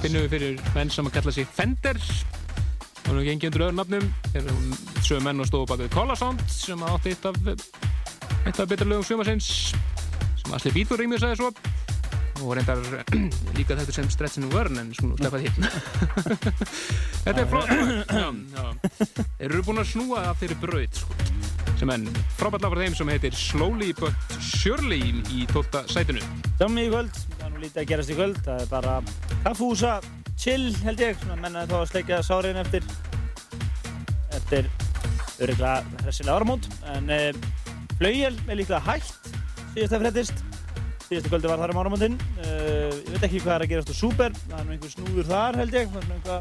Finnum 0.05 0.23
við 0.23 0.37
fyrir 0.37 0.63
menn 0.77 0.93
sem 0.95 1.09
að 1.11 1.17
kalla 1.17 1.33
sig 1.35 1.49
Fender. 1.51 1.99
Og 3.09 3.17
nú 3.17 3.25
gengið 3.27 3.49
undir 3.49 3.65
öðrum 3.67 3.81
nafnum. 3.83 4.07
Er 4.39 4.47
sögum 5.01 5.27
menn 5.27 5.43
og 5.43 5.51
stóðu 5.51 5.67
baka 5.73 5.83
við 5.83 5.97
Collarsound 5.97 6.47
sem 6.47 6.87
átti 6.93 7.17
eitt 7.17 7.27
af, 7.27 7.43
eitt 8.47 8.63
af 8.63 8.71
betra 8.71 8.87
lögum 8.87 9.11
sumarsins. 9.11 9.51
Sem 10.45 10.55
Asli 10.55 10.77
Bítur 10.79 11.03
rýmur 11.03 11.19
sagði 11.19 11.43
svo. 11.43 11.51
Og 12.45 12.55
reyndar 12.55 12.79
líka 13.59 13.75
þetta 13.75 13.99
sem 13.99 14.15
Stretch 14.15 14.39
and 14.39 14.55
Wern 14.55 14.79
en 14.79 14.95
svona 14.95 15.19
sleppað 15.19 15.49
hitt. 15.49 15.59
þetta 17.27 17.41
er 17.43 17.51
flott. 17.51 17.73
Þeir 19.41 19.51
eru 19.51 19.67
búin 19.67 19.83
að 19.83 19.95
snúa 19.97 20.29
það 20.29 20.45
fyrir 20.45 20.61
braut, 20.63 21.01
sko. 21.03 21.16
Sem 21.77 21.91
enn 21.93 22.07
frábært 22.39 22.63
lag 22.65 22.73
frá 22.73 22.81
þeim 22.87 22.95
sem 22.97 23.11
heitir 23.13 23.35
Slowly 23.37 23.91
But 23.99 24.37
Surely 24.41 25.01
í 25.35 25.43
12. 25.51 25.83
sætinu. 25.93 26.23
Dömmi 26.61 26.87
í 26.87 26.93
kvöld, 26.93 27.13
það 27.37 27.45
er 27.45 27.53
nú 27.53 27.61
lítið 27.61 27.83
að 27.83 27.89
gerast 27.91 28.13
í 28.13 28.17
kvöld, 28.17 28.39
það 28.47 28.63
er 28.63 28.71
bara 28.71 28.95
kaffúsa, 29.45 29.93
chill 30.41 30.71
held 30.87 31.03
ég, 31.05 31.19
svona 31.21 31.37
menna 31.43 31.67
þá 31.69 31.77
að 31.83 31.91
sleikja 31.91 32.23
sárin 32.25 32.61
eftir 32.63 32.87
eftir 34.37 34.71
öruglega 35.45 36.03
hressilega 36.07 36.39
áramót, 36.39 36.69
en 36.95 37.13
e, 37.13 37.21
Flaugjel 37.99 38.35
er 38.47 38.59
líklega 38.61 38.81
hægt 38.87 39.31
síðast 39.75 39.97
að 39.97 40.05
frettist, 40.07 40.41
síðastu 41.11 41.33
kvöldi 41.33 41.51
var 41.51 41.61
þar 41.61 41.75
um 41.75 41.81
áramótinn, 41.83 42.17
e, 42.41 42.55
ég 43.05 43.11
veit 43.19 43.27
ekki 43.29 43.43
hvað 43.45 43.55
er 43.59 43.67
að 43.67 43.73
gerast 43.75 43.93
á 43.93 43.97
Super, 44.01 44.37
það 44.47 44.61
er 44.63 44.69
nú 44.71 44.77
einhver 44.79 44.95
snúður 44.97 45.29
þar 45.29 45.61
held 45.61 45.77
ég, 45.77 45.93
það 45.93 46.01
er 46.01 46.09
nú 46.09 46.17
einhver, 46.17 46.41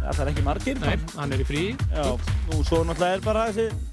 það 0.00 0.22
er 0.26 0.32
ekki 0.34 0.44
margir, 0.44 0.82
Nei, 0.84 0.98
hann 1.16 1.32
er 1.36 1.40
í 1.44 1.48
frí. 1.48 1.64
já, 1.88 2.04
nú 2.50 2.60
svo 2.68 2.82
náttúrulega 2.84 3.16
er 3.16 3.24
bara 3.24 3.46
þessi, 3.48 3.89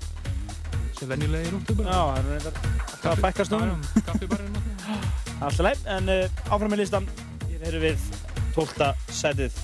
Sem 0.98 1.10
venjulegi 1.12 1.54
rúttu 1.54 1.76
bara. 1.78 1.94
já, 1.94 2.02
það 2.02 2.18
er 2.18 2.26
nú 2.26 2.36
eitthvað 2.38 3.12
að 3.12 3.24
bækast 3.28 3.56
um, 3.58 3.88
Kaffibarinn. 4.08 4.60
Alltaf 5.38 5.64
leið, 5.68 5.84
en 5.98 6.14
uh, 6.14 6.46
áfram 6.50 6.74
með 6.74 6.82
listan, 6.82 7.10
hér 7.52 7.68
erum 7.70 7.86
við 7.86 8.08
12. 8.56 8.94
sætið. 9.20 9.60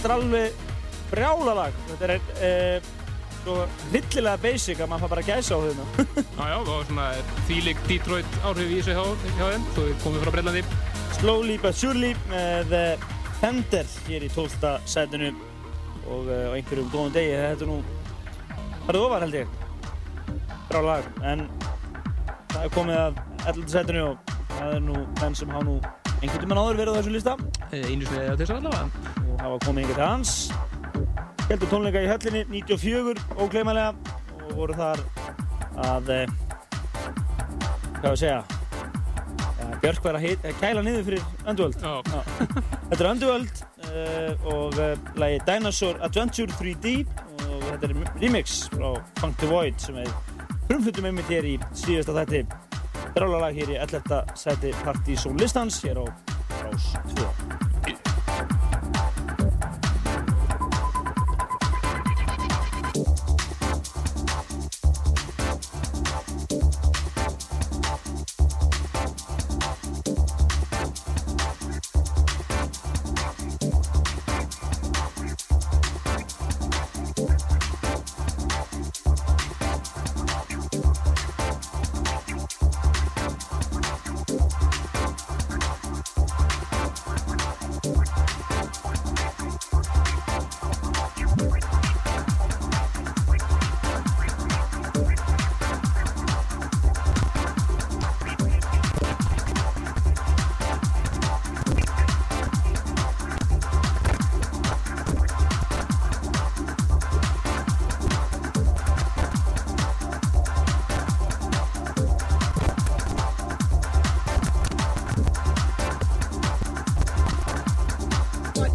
Þetta 0.00 0.08
er 0.08 0.14
alveg 0.14 0.60
brjálalag. 1.10 1.74
Þetta 1.90 2.06
er 2.06 2.12
uh, 2.16 2.86
svo 3.42 3.56
hryllilega 3.90 4.40
basic 4.40 4.78
að 4.80 4.88
maður 4.88 5.02
fær 5.02 5.10
bara 5.12 5.24
að 5.26 5.28
gæsa 5.28 5.56
á 5.56 5.60
hérna. 5.60 5.84
Já, 6.40 6.44
já, 6.48 6.54
það 6.56 6.70
var 6.70 6.86
svona 6.88 7.08
þvílik 7.50 7.82
Detroit 7.84 8.38
áhrif 8.48 8.70
í 8.72 8.78
þessu 8.78 8.94
hjá, 8.96 9.04
hjá 9.36 9.44
þeim, 9.50 9.66
svo 9.74 9.84
við 9.90 9.98
komum 10.06 10.24
frá 10.24 10.32
Breitlandi. 10.38 10.62
Slowly 11.18 11.58
but 11.60 11.76
surely 11.76 12.14
með 12.32 12.72
uh, 12.78 13.04
Fender 13.42 13.92
hér 14.08 14.24
í 14.24 14.32
12. 14.32 14.72
sætinu 14.88 15.30
og 16.08 16.32
uh, 16.32 16.48
á 16.48 16.56
einhverjum 16.56 16.88
góðum 16.94 17.12
degi. 17.18 17.36
Þetta 17.44 17.68
er 17.68 17.72
nú, 17.74 17.78
það 18.86 18.92
er 18.94 19.00
ofar 19.04 19.26
held 19.26 19.38
ég. 19.42 19.56
Brjálalag, 20.72 21.12
en 21.34 21.44
það 22.54 22.60
er 22.64 22.74
komið 22.78 23.02
að 23.04 23.22
11. 23.52 23.70
sætinu 23.76 24.08
og 24.14 24.36
það 24.56 24.76
er 24.78 24.84
nú 24.88 25.04
menn 25.20 25.36
sem 25.44 25.52
hafa 25.52 25.68
nú 25.68 25.76
einhvern 26.20 26.40
tímann 26.46 26.64
áður 26.64 26.80
verið 26.86 26.96
á 26.96 26.98
þessu 27.02 27.16
lista 27.18 27.36
Eh, 27.70 27.84
Einu 27.86 28.02
sinni 28.02 28.26
á 28.26 28.34
þessu 28.34 28.56
allavega. 28.56 28.99
Hafa 29.40 29.58
komið 29.64 29.84
yngur 29.84 29.98
til 29.98 30.04
hans. 30.06 30.32
Heldur 31.48 31.70
tónleika 31.72 32.02
í 32.04 32.08
höllinni 32.10 32.44
94 32.52 33.22
ógleymanlega 33.40 33.94
og 34.46 34.56
voru 34.58 34.76
þar 34.78 35.02
að, 35.80 36.10
eh, 36.14 36.32
hvað 37.96 38.04
var 38.04 38.12
að 38.12 38.20
segja, 38.22 38.40
ja, 39.60 39.78
Björk 39.80 40.04
var 40.04 40.18
að 40.18 40.26
heit, 40.26 40.44
að 40.44 40.60
kæla 40.60 40.84
niður 40.84 41.06
fyrir 41.08 41.24
Underworld. 41.46 41.80
Já. 41.82 42.22
Þetta 42.90 43.00
er 43.00 43.10
Underworld 43.10 43.62
uh, 43.90 44.46
og 44.54 44.78
uh, 44.78 44.94
lagi 45.20 45.40
Dinosaur 45.46 46.00
Adventure 46.06 46.58
3D 46.58 46.94
og 47.48 47.64
þetta 47.68 47.88
er 47.88 47.96
remix 48.20 48.60
frá 48.74 48.92
Funk 49.20 49.40
the 49.40 49.50
Void 49.50 49.80
sem 49.82 49.98
við 49.98 50.12
frumflutum 50.68 51.10
einmitt 51.10 51.32
hér 51.32 51.48
í 51.48 51.56
síðasta 51.72 52.14
þætti. 52.20 52.44
Drálalag 53.16 53.58
hér 53.58 53.74
í 53.74 53.80
11. 53.80 54.36
sæti 54.38 54.74
Party 54.84 55.18
Zone 55.18 55.42
listans 55.42 55.80
hér 55.82 56.02
á 56.02 56.06
Rás 56.60 56.92
2. 57.16 57.69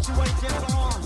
You 0.04 0.12
ain't 0.22 0.40
weight 0.42 0.74
on. 0.74 1.05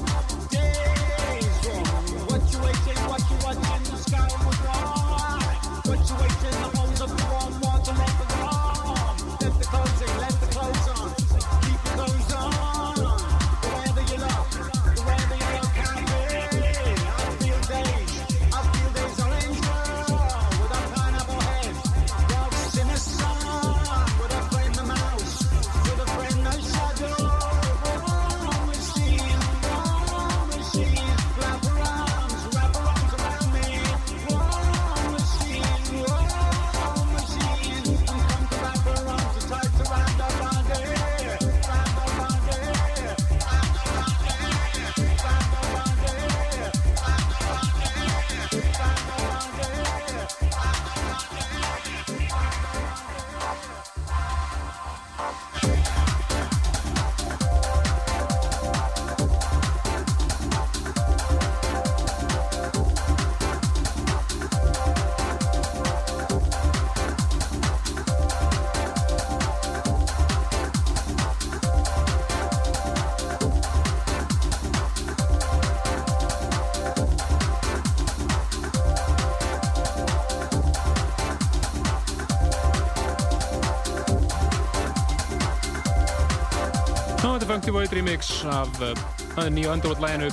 Void 87.90 87.98
remix 87.98 88.44
af 88.44 88.70
uh, 88.80 89.48
nýju 89.50 89.70
Underworld-læginu 89.72 90.30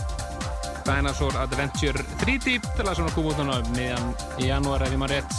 Dinosaur 0.85 1.38
Adventure 1.41 2.03
3D 2.21 2.59
til 2.61 2.85
að 2.85 2.99
svona 2.99 3.13
koma 3.15 3.31
út 3.31 3.39
núna 3.41 3.55
meðan 3.73 4.11
í 4.38 4.49
janúar 4.51 4.85
ef 4.85 4.93
ég 4.93 4.99
maður 5.01 5.15
rétt. 5.15 5.34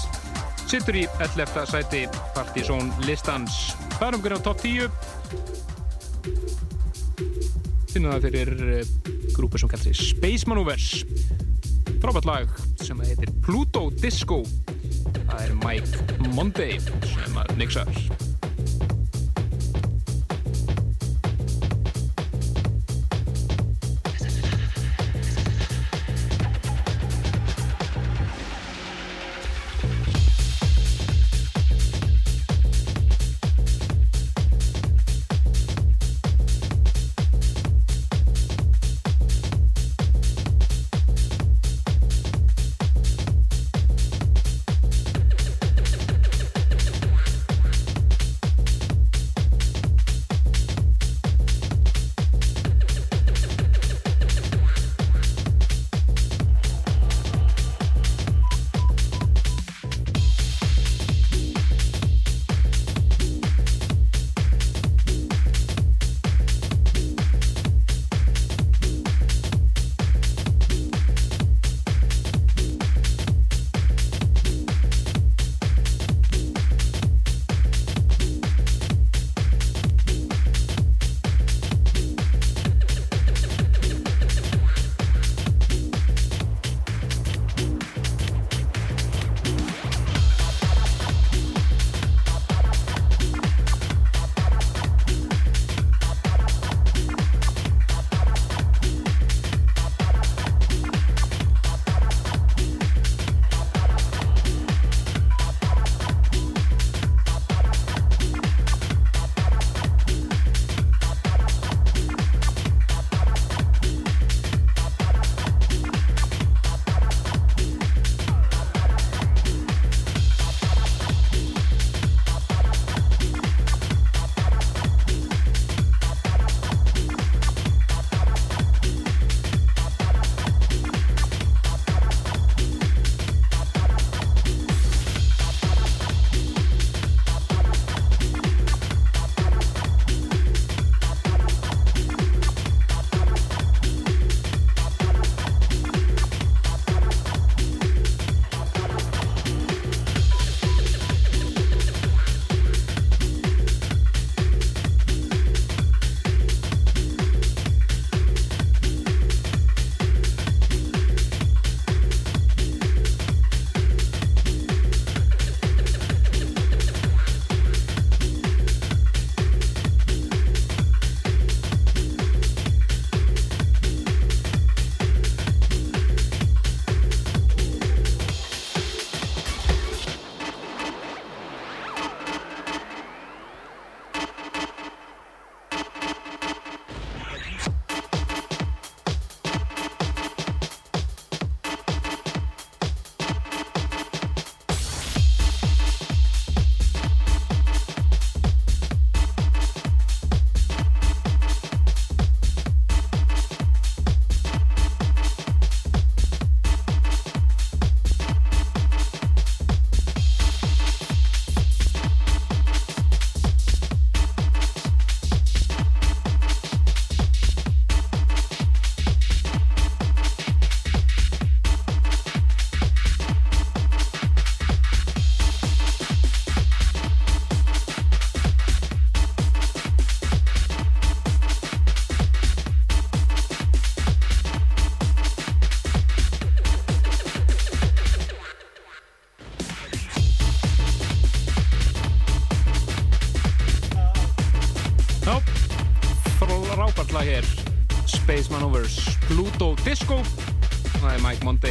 Sittur 0.67 0.99
í 0.99 1.05
11. 1.23 1.63
sæti 1.71 2.03
Partizón 2.35 2.91
listans. 3.07 3.55
Færum 4.01 4.19
okkur 4.19 4.35
á 4.35 4.39
top 4.43 4.59
10 4.67 4.91
finnum 7.93 8.11
það 8.17 8.27
fyrir 8.27 8.51
uh, 8.67 8.83
grúpu 9.39 9.63
sem 9.63 9.71
kallar 9.71 9.87
sig 9.87 10.11
Space 10.11 10.51
Maneuvers. 10.51 11.05
Frábært 12.03 12.27
lag 12.27 12.47
sem 12.83 12.99
heitir 13.07 13.31
Pluto 13.47 13.93
Disco. 13.95 14.43
Það 15.21 15.41
er 15.45 15.59
Mike 15.63 15.95
Monday 16.35 16.83
sem 16.83 17.45
að 17.45 17.55
mixar 17.63 18.18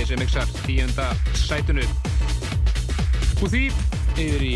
sem 0.07 0.19
mixar 0.21 0.47
tíunda 0.63 1.05
sætunu 1.35 1.83
og 3.43 3.49
því 3.51 3.63
yfir 4.15 4.45
í 4.47 4.51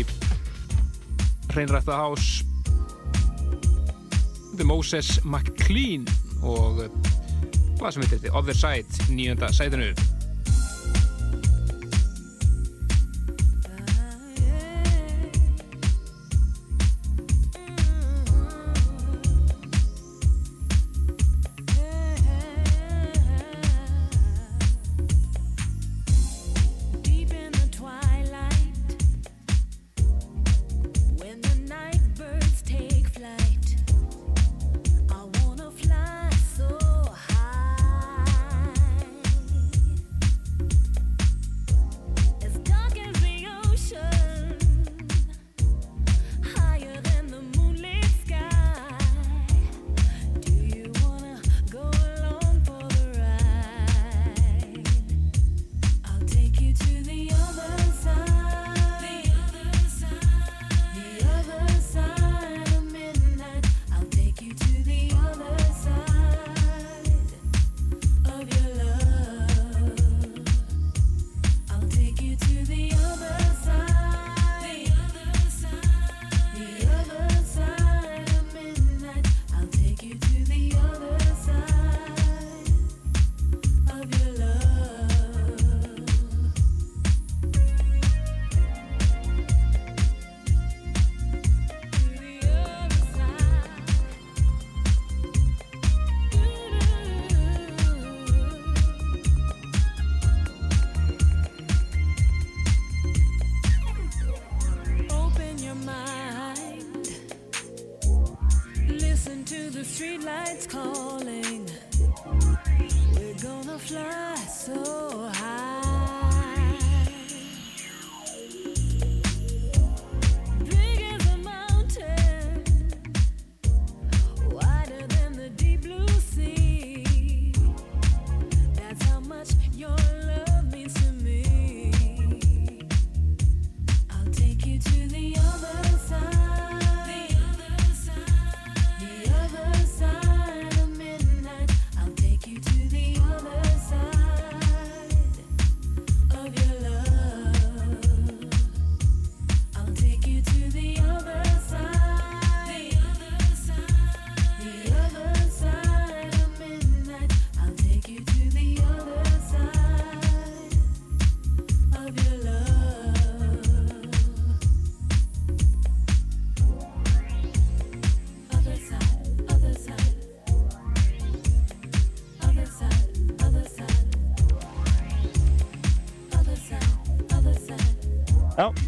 hreinrætta 1.52 1.98
hás 1.98 2.28
The 4.56 4.64
Moses 4.64 5.18
McLean 5.26 6.06
og 6.40 6.80
hvað 7.76 7.92
sem 7.92 8.06
heitir 8.06 8.22
The 8.24 8.32
Other 8.32 8.56
Side 8.56 9.10
nýjunda 9.12 9.52
sætunu 9.52 9.90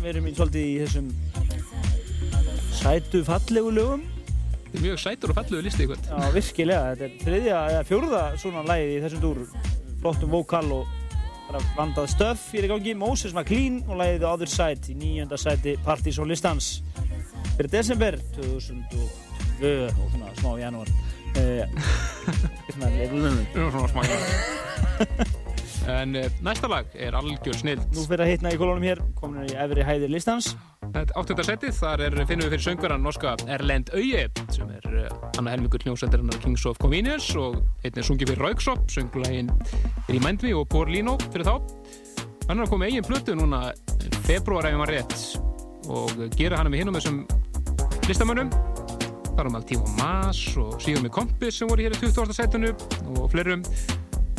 við 0.05 0.11
erum 0.13 0.27
í 0.29 0.35
svolítið 0.37 0.65
í 0.69 0.75
þessum 0.83 1.07
sætu 2.77 3.23
fallegu 3.25 3.71
lögum. 3.73 4.03
Þetta 4.65 4.77
er 4.77 4.83
mjög 4.85 4.99
sætur 5.01 5.33
og 5.33 5.39
falluðu 5.39 5.65
listi 5.65 5.85
í 5.85 5.89
kvöld 5.89 6.09
Já, 6.11 6.19
virkilega. 6.35 6.91
Þetta 6.91 7.07
er 7.07 7.23
þriðja 7.23 7.61
eða 7.71 7.87
fjórða 7.89 8.23
svona 8.43 8.65
lagið 8.69 8.93
í 8.93 8.99
þessum 9.05 9.23
dúr. 9.23 9.41
Flottum 10.03 10.35
vókal 10.35 10.67
og 10.75 11.63
vandað 11.79 12.11
stöf 12.13 12.43
fyrir 12.51 12.73
gangi. 12.75 12.97
Moses 12.99 13.33
McLean 13.33 13.81
og 13.89 14.01
lagið 14.03 14.21
The 14.25 14.33
Other 14.33 14.53
Side 14.53 14.93
í 14.93 14.99
nýjönda 15.01 15.39
sæti 15.41 15.77
Partys 15.87 16.21
on 16.21 16.29
Listans 16.29 16.75
fyrir 17.55 17.71
desember 17.73 18.19
2002 18.35 19.07
og 19.95 20.11
svona 20.11 20.35
smá 20.41 20.51
í 20.59 20.65
janúar. 20.67 20.93
Eh, 21.39 21.65
svona, 22.75 22.93
Já, 22.93 23.09
svona 23.55 23.89
smá 23.95 24.01
En 25.95 26.17
uh, 26.19 26.29
næsta 26.45 26.69
lag 26.71 26.91
er 26.99 27.17
algjör 27.19 27.59
snill 27.59 27.81
Nú 27.95 28.05
fyrir 28.09 28.25
að 28.25 28.33
hitna 28.33 28.53
í 28.55 28.59
kolónum 28.61 28.87
hér, 28.87 29.03
komin 29.19 29.47
í 29.47 29.57
efri 29.59 29.85
hæðir 29.87 30.13
listans. 30.13 30.55
Þetta 30.85 31.17
áttunda 31.21 31.47
setið, 31.47 31.77
þar 31.79 32.05
er, 32.07 32.17
finnum 32.29 32.49
við 32.49 32.57
fyrir 32.57 32.65
söngaran 32.67 33.05
norska 33.05 33.35
Erlend 33.51 33.93
Auye 33.97 34.27
sem 34.55 34.71
er 34.75 34.89
uh, 34.91 35.09
annað 35.39 35.55
helmingur 35.55 35.87
hljómsættarinnar 35.87 36.41
Kings 36.45 36.67
of 36.69 36.81
Convenience 36.83 37.39
og 37.41 37.61
einn 37.85 38.01
er 38.01 38.07
sungið 38.07 38.35
fyrir 38.35 38.47
Rauksop, 38.49 38.85
söngulaginn 38.93 39.53
Remind 40.11 40.45
Me 40.45 40.55
og 40.59 40.69
Porlino 40.73 41.17
fyrir 41.31 41.49
þá 41.49 41.57
Hann 42.45 42.59
er 42.59 42.67
að 42.67 42.75
koma 42.75 42.85
með 42.85 42.93
eigin 42.93 43.07
plötu 43.09 43.35
núna 43.39 43.61
februar 44.27 44.69
ef 44.69 44.75
ég 44.75 44.81
maður 44.81 44.99
rétt 44.99 45.45
og 45.95 46.37
gera 46.37 46.61
hana 46.61 46.73
með 46.73 46.83
hinum 46.83 46.99
þessum 46.99 47.23
listamönnum 48.09 48.51
þar 49.35 49.49
um 49.49 49.57
Altíf 49.59 49.81
og 49.81 49.95
Mas 49.99 50.41
og 50.61 50.77
síðan 50.83 51.07
með 51.07 51.15
Kompis 51.17 51.59
sem 51.59 51.71
voru 51.71 51.87
hér 51.87 51.97
í 51.97 52.01
20. 52.03 52.37
setinu 52.37 52.73
og 53.17 53.31
flerum 53.33 53.65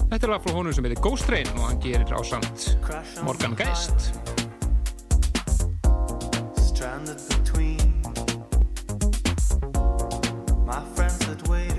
Þetta 0.09 0.27
er 0.27 0.31
lag 0.31 0.43
frá 0.43 0.53
honum 0.55 0.73
sem 0.75 0.85
heitir 0.85 1.01
Ghost 1.03 1.25
Train 1.27 1.49
og 1.57 1.63
hann 1.67 1.79
gerir 1.81 2.11
ásamt 2.13 2.77
Morgan 3.25 3.55
Geist. 3.57 4.11
Stranded 6.61 7.19
between 7.29 8.01
my 10.65 10.81
friends 10.95 11.19
that 11.25 11.41
waited 11.49 11.74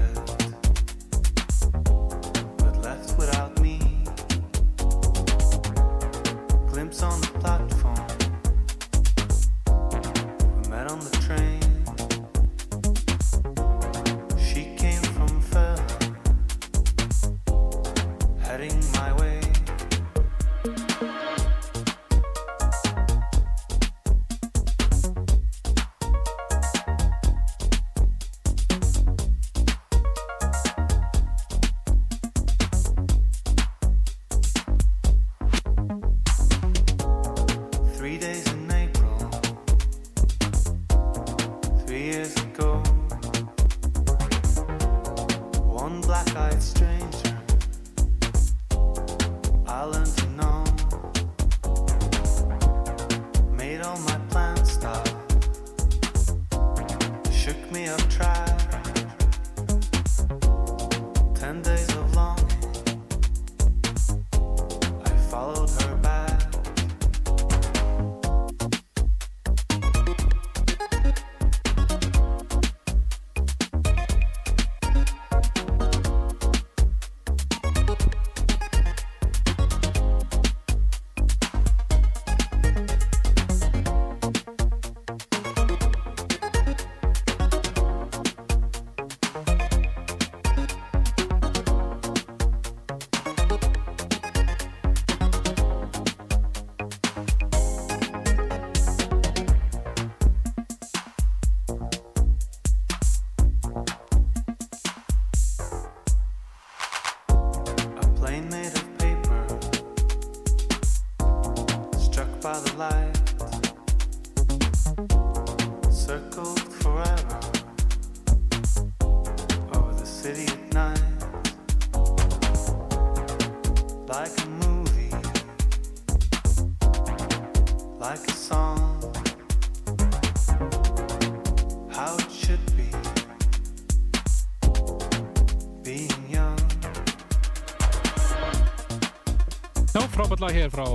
hér 140.56 140.70
frá 140.72 140.86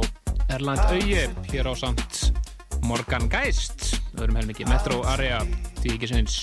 Erland 0.50 0.80
Auje, 0.90 1.30
hér 1.52 1.68
á 1.70 1.74
samt 1.78 2.32
Morgan 2.82 3.28
Geist, 3.30 4.02
öðrum 4.18 4.40
helmingi, 4.40 4.66
Metro 4.66 5.04
Area, 5.06 5.44
því 5.84 5.92
ekki 5.96 6.10
sinns. 6.10 6.38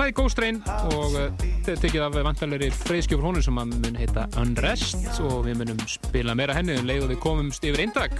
Lagi 0.00 0.14
Ghost 0.16 0.38
Train 0.40 0.58
og 0.90 1.14
uh, 1.14 1.28
þetta 1.38 1.74
er 1.74 1.82
tekið 1.84 2.06
af 2.06 2.16
vantarleiri 2.26 2.70
freyðskjöfur 2.74 3.28
honum 3.28 3.44
sem 3.44 3.60
að 3.62 3.74
mun 3.84 3.98
heita 4.00 4.26
Unrest 4.40 5.20
og 5.28 5.44
við 5.46 5.60
munum 5.60 5.82
spila 5.90 6.34
meira 6.38 6.56
henni 6.56 6.74
um 6.80 6.88
leið 6.88 7.04
og 7.06 7.12
við 7.12 7.20
komumst 7.22 7.66
yfir 7.68 7.84
eindag 7.84 8.16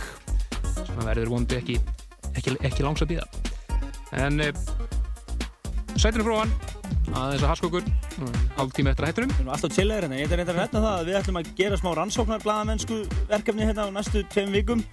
sem 0.76 1.00
að 1.00 1.08
verður 1.08 1.32
vondi 1.34 1.58
ekki, 1.58 1.78
ekki, 2.36 2.54
ekki 2.68 2.86
langs 2.86 3.02
að 3.02 3.16
býða. 3.16 3.26
En 4.20 4.44
uh, 4.44 4.52
sætinu 5.96 6.28
frá 6.28 6.44
hann, 6.44 6.54
að 7.18 7.48
haska 7.50 7.70
okkur, 7.70 7.82
hálf 7.82 7.99
tíma 8.76 8.92
eftir 8.92 9.06
að 9.06 9.10
hættunum. 9.10 9.30
Við 9.32 9.40
erum 9.40 9.52
alltaf 9.54 9.76
chillæðir 9.76 10.06
hérna. 10.06 10.18
Ég 10.20 10.32
er 10.32 10.40
reyndar 10.40 10.56
að 10.56 10.62
nefna 10.64 10.82
það 10.84 10.96
að 10.96 11.08
við 11.08 11.18
ætlum 11.20 11.38
að 11.40 11.50
gera 11.60 11.78
smá 11.80 11.90
rannsóknarbladamennsku 11.98 12.98
verkefni 13.30 13.68
hérna 13.68 13.86
á 13.86 13.96
næstu 13.96 14.22
tveim 14.32 14.52
vikum 14.54 14.84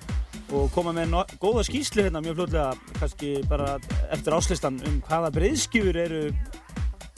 og 0.56 0.70
koma 0.72 0.94
með 0.96 1.10
no 1.12 1.24
góða 1.42 1.66
skýslu 1.68 2.06
hérna 2.06 2.22
mjög 2.24 2.38
fljótlega, 2.40 2.94
kannski 3.02 3.32
bara 3.50 3.74
eftir 4.16 4.36
áslistan 4.38 4.80
um 4.88 5.02
hvaða 5.08 5.34
breyðskjúur 5.36 6.00
eru 6.06 6.22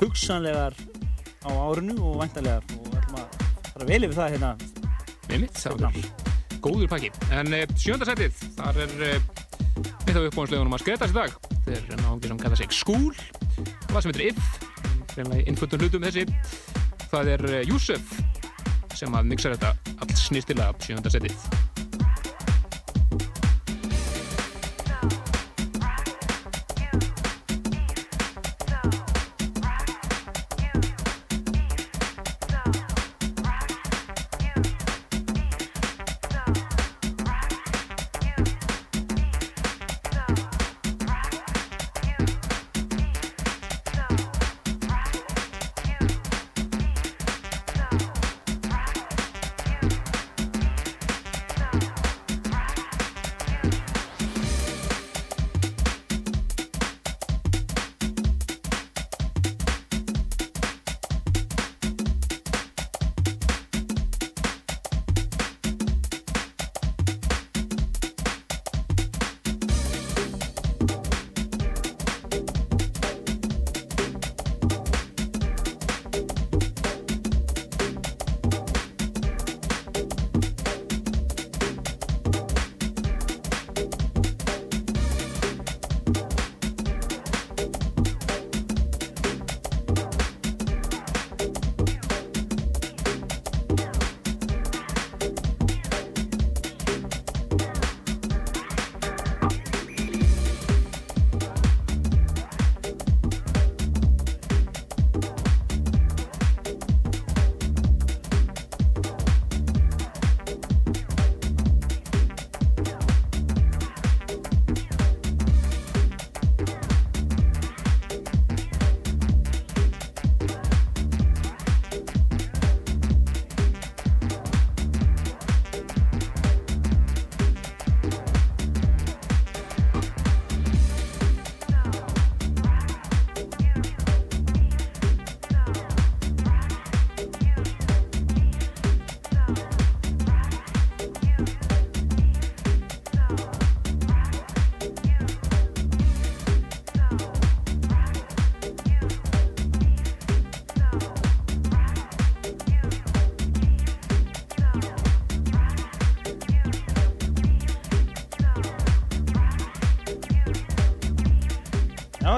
hugsanlegar 0.01 0.77
á 1.45 1.49
árinu 1.49 1.99
og 2.09 2.23
væntanlegar 2.23 2.65
og 2.73 2.87
við 2.87 2.97
ætlum 3.03 3.19
að 3.21 3.37
fara 3.69 3.89
vel 3.91 4.01
yfir 4.07 4.17
það 4.17 4.33
hérna. 4.35 4.55
Með 5.29 5.43
mitt, 5.45 5.61
var 5.69 6.01
góður 6.63 6.89
pakki. 6.91 7.11
En 7.35 7.53
uh, 7.53 7.65
sjöndasætið, 7.79 8.41
þar 8.57 8.81
er 8.85 8.95
uh, 8.97 9.29
mitt 10.07 10.15
af 10.15 10.25
uppbóðanslegunum 10.25 10.75
að 10.75 10.83
skreita 10.83 11.05
þessi 11.05 11.19
dag. 11.19 11.37
Þetta 11.69 11.93
er 11.95 12.01
náðungi 12.01 12.31
sem 12.31 12.41
kalla 12.41 12.59
sig 12.59 12.75
Skúl, 12.75 13.13
það 13.91 14.01
sem 14.01 14.11
heitir 14.11 14.25
If, 14.31 14.58
greinlega 15.19 15.47
innföldun 15.51 15.85
hlutum 15.85 16.05
þessi. 16.07 16.25
Það 17.09 17.33
er 17.35 17.47
uh, 17.49 17.61
Júsef 17.67 18.13
sem 18.99 19.15
að 19.15 19.31
mixa 19.31 19.53
þetta 19.55 19.73
alls 20.03 20.27
snýstilega 20.29 20.73
sjöndasætið. 20.83 21.35
Já, 21.35 21.58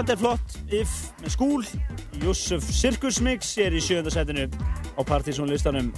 þetta 0.01 0.13
er 0.15 0.21
flott. 0.21 0.53
If 0.73 0.93
með 1.21 1.33
skúl. 1.35 1.65
Júsuf 2.21 2.65
Circus 2.73 3.19
Mix 3.21 3.53
er 3.61 3.75
í 3.75 3.81
sjönda 3.83 4.13
setinu 4.13 4.47
á 4.97 5.01
Partizón 5.05 5.51
listanum. 5.51 5.91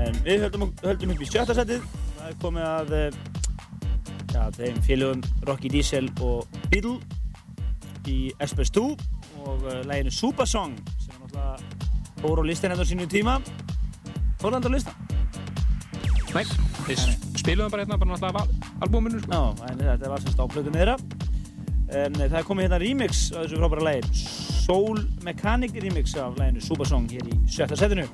En 0.00 0.16
við 0.26 0.44
höldum, 0.44 0.70
höldum 0.84 1.14
upp 1.14 1.22
í 1.24 1.28
sjötta 1.28 1.56
setið. 1.56 1.84
Það 2.18 2.26
er 2.28 2.36
komið 2.42 2.66
að 2.68 2.92
eh, 2.98 3.20
já, 4.34 4.42
þeim 4.58 4.82
félögum 4.84 5.24
Rocky 5.48 5.72
Diesel 5.72 6.10
og 6.20 6.60
Beatle. 6.68 6.98
í 8.10 8.32
SP2 8.42 8.80
og 9.44 9.60
uh, 9.68 9.80
læginu 9.86 10.10
Super 10.10 10.48
Song 10.48 10.72
sem 10.98 11.12
er 11.12 11.20
náttúrulega 11.20 12.22
fór 12.22 12.40
á 12.40 12.44
listin 12.48 12.72
hérna 12.72 12.82
á 12.82 12.88
sínu 12.88 13.06
tíma 13.06 13.36
á 14.40 14.68
listan 14.72 14.96
Nei, 16.34 16.44
við 16.88 17.04
spiluðum 17.36 17.70
bara 17.70 17.84
hérna 17.84 18.00
bara 18.00 18.16
náttúrulega 18.16 18.80
albúminu 18.80 19.20
sko. 19.20 19.30
Já, 19.30 19.76
þetta 19.84 20.10
var 20.10 20.24
semst 20.24 20.40
á 20.40 20.44
plötu 20.48 20.72
meðra 20.74 20.96
eh, 21.90 22.08
það 22.20 22.38
er 22.40 22.48
komið 22.48 22.68
hérna 22.68 22.80
remix 22.82 23.26
af 23.34 23.44
þessu 23.44 23.60
frábæra 23.60 23.86
lægi 23.88 24.26
Soul 24.64 25.00
Mechanic 25.26 25.74
remix 25.82 26.14
af 26.16 26.36
læginu 26.38 26.62
Super 26.64 26.90
Song 26.90 27.10
hér 27.10 27.26
í 27.26 27.40
sjötta 27.50 27.78
setinu 27.78 28.06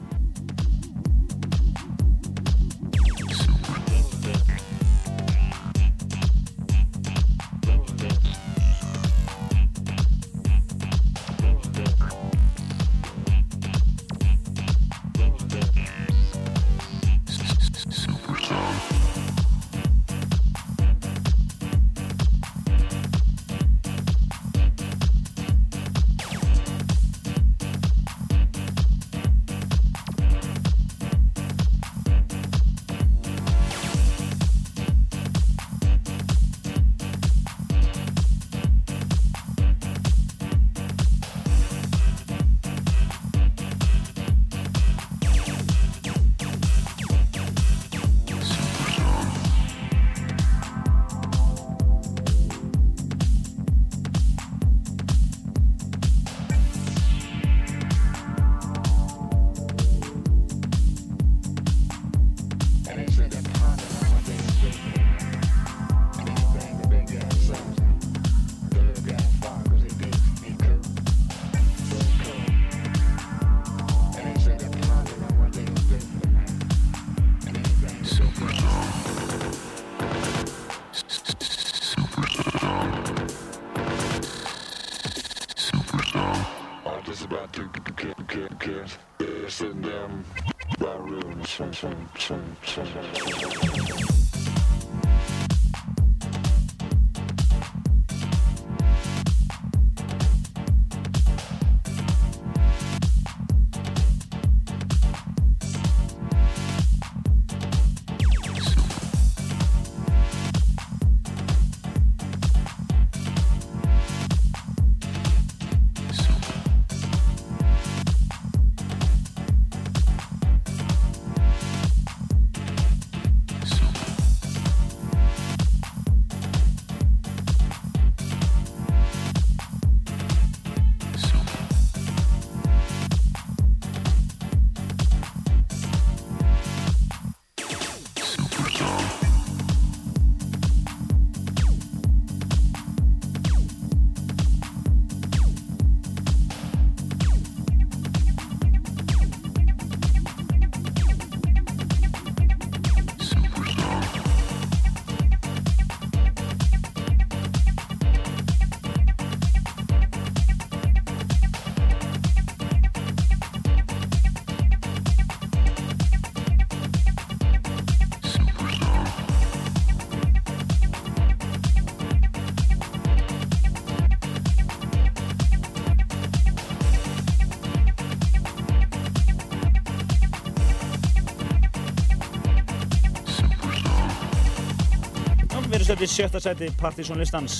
Stödd 185.96 186.10
í 186.10 186.12
sjötta 186.12 186.40
seti 186.44 186.66
Partizón 186.76 187.16
listans 187.16 187.54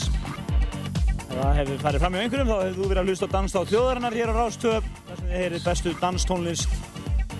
það 1.31 1.55
hefur 1.57 1.79
farið 1.81 2.03
fram 2.03 2.17
í 2.17 2.19
einhverjum 2.21 2.49
þá 2.51 2.57
hefur 2.59 2.75
þú 2.77 2.89
verið 2.91 2.99
að 3.01 3.07
hlusta 3.09 3.29
á 3.29 3.33
Danstáð 3.33 3.71
þjóðarinnar 3.71 4.17
hér 4.19 4.29
á 4.29 4.35
Rástöð 4.37 4.89
þar 5.07 5.21
sem 5.21 5.31
þið 5.31 5.39
heyrið 5.41 5.63
bestu 5.65 5.93
danstónlist 6.03 6.75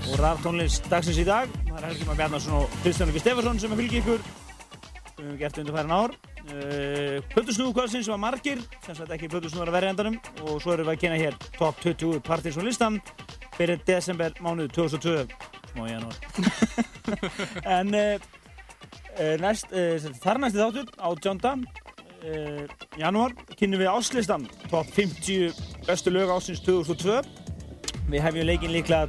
og 0.07 0.15
raftónlist 0.23 0.89
dagsins 0.89 1.19
í 1.21 1.27
dag. 1.29 1.53
Það 1.67 1.77
er 1.77 1.87
Helgi 1.91 2.07
Már 2.09 2.17
Bjarnarsson 2.23 2.57
og 2.57 2.79
Kristján 2.81 3.11
Luki 3.11 3.21
Stefansson 3.21 3.61
sem 3.61 3.75
er 3.75 3.81
fylgið 3.83 4.01
ykkur. 4.01 4.25
Sem 5.11 5.19
við 5.19 5.27
hefum 5.27 5.37
gert 5.43 5.61
undir 5.61 5.77
færin 5.77 5.93
ár 5.99 6.17
uh, 6.17 7.19
Plötusnúðkvöldsins 7.35 8.09
var 8.15 8.23
margir 8.23 8.65
sem 8.87 8.97
sagt 8.97 9.13
ekki 9.19 9.29
plötusnúðar 9.35 9.75
að 9.75 9.77
verja 9.77 9.93
endanum. 9.93 10.17
Og 10.47 10.63
svo 10.65 10.79
erum 10.79 10.89
við 10.89 10.95
að 10.95 11.03
kynna 11.05 11.21
hér 11.21 11.37
top 11.59 11.85
20 11.85 12.25
Partizón 12.25 12.65
listan 12.65 12.97
fyrir 13.59 13.85
desember 13.85 14.33
mánuð 14.41 14.73
2002 14.81 15.29
smá 15.75 15.85
í 15.85 15.93
janúar. 15.93 16.17
En 17.77 17.93
Uh, 17.93 18.36
næst, 19.41 19.71
uh, 19.73 19.97
þar 20.21 20.41
næsti 20.43 20.61
þáttur 20.61 20.91
á 21.01 21.09
Jónda 21.25 21.53
uh, 21.57 22.65
janúar 23.01 23.33
kynum 23.57 23.81
við 23.81 23.91
áslistan 23.93 24.47
top 24.71 24.89
50 24.93 25.57
bestu 25.87 26.13
lög 26.13 26.33
ásins 26.35 26.61
2002 26.65 27.23
við 28.11 28.23
hefjum 28.23 28.47
leikin 28.47 28.75
líklega 28.75 29.09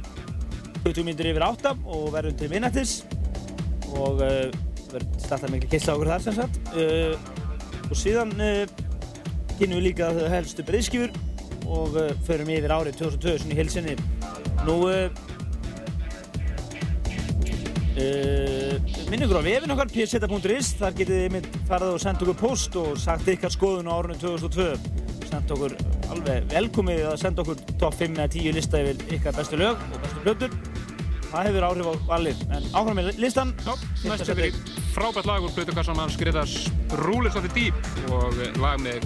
20 0.84 1.04
minnir 1.06 1.30
yfir 1.32 1.44
8 1.44 1.74
og 1.84 2.10
verðum 2.14 2.38
til 2.38 2.50
minnættis 2.52 2.94
og 3.94 4.22
uh, 4.24 4.48
verðum 4.92 5.18
startað 5.20 5.54
miklu 5.54 5.72
kissla 5.74 5.96
okkur 5.96 6.12
þar 6.14 6.24
sem 6.24 6.38
sagt. 6.38 6.60
Uh, 6.72 7.14
og 7.88 7.96
síðan 7.98 8.32
uh, 8.40 8.62
kynum 9.58 9.80
við 9.80 9.88
líka 9.90 10.12
helstu 10.32 10.64
breyðskjur 10.66 11.12
og 11.68 11.98
förum 12.24 12.48
yfir 12.54 12.72
árið 12.72 13.02
2002 13.02 13.34
svona 13.42 13.52
í 13.52 13.58
hilsinni 13.58 13.96
nú 14.64 14.78
uh, 17.98 18.58
Uh, 18.68 18.76
minn 19.10 19.24
ykkur 19.24 19.40
á 19.40 19.42
vefin 19.42 19.72
okkar 19.74 19.88
pseta.is 19.90 20.74
þar 20.78 20.96
getið 20.98 21.20
þið 21.22 21.32
mynd 21.34 21.46
farið 21.68 21.94
og 21.96 22.02
sendt 22.02 22.20
okkur 22.24 22.36
post 22.38 22.76
og 22.78 22.98
sagt 23.00 23.30
ykkar 23.32 23.50
skoðun 23.50 23.88
á 23.90 23.96
árunum 23.96 24.20
2002 24.20 24.66
sendt 25.28 25.54
okkur 25.54 25.74
alveg 26.12 26.46
velkomið 26.52 27.02
að 27.10 27.16
senda 27.22 27.42
okkur 27.44 27.62
top 27.80 27.96
5 27.98 28.14
eða 28.20 28.28
10 28.36 28.54
lista 28.58 28.82
yfir 28.84 29.16
ykkar 29.16 29.36
bestu 29.38 29.58
lög 29.60 29.80
og 29.88 30.04
bestu 30.04 30.22
plötur. 30.26 30.54
Það 31.28 31.48
hefur 31.48 31.66
áhrif 31.68 31.88
á 31.90 31.94
valið 32.12 32.44
en 32.46 32.68
áfram 32.70 33.00
með 33.00 33.10
listan. 33.24 33.50
Já, 33.66 33.74
næst 34.04 34.28
er 34.28 34.38
fyrir 34.38 34.62
frábært 34.94 35.28
lag 35.28 35.48
úr 35.48 35.56
Plutukassan 35.56 35.98
mann 35.98 36.14
skriðars 36.14 36.56
Rúlis 37.02 37.36
of 37.36 37.48
the 37.48 37.52
Deep 37.56 38.12
og 38.12 38.38
lag 38.62 38.80
með 38.84 39.04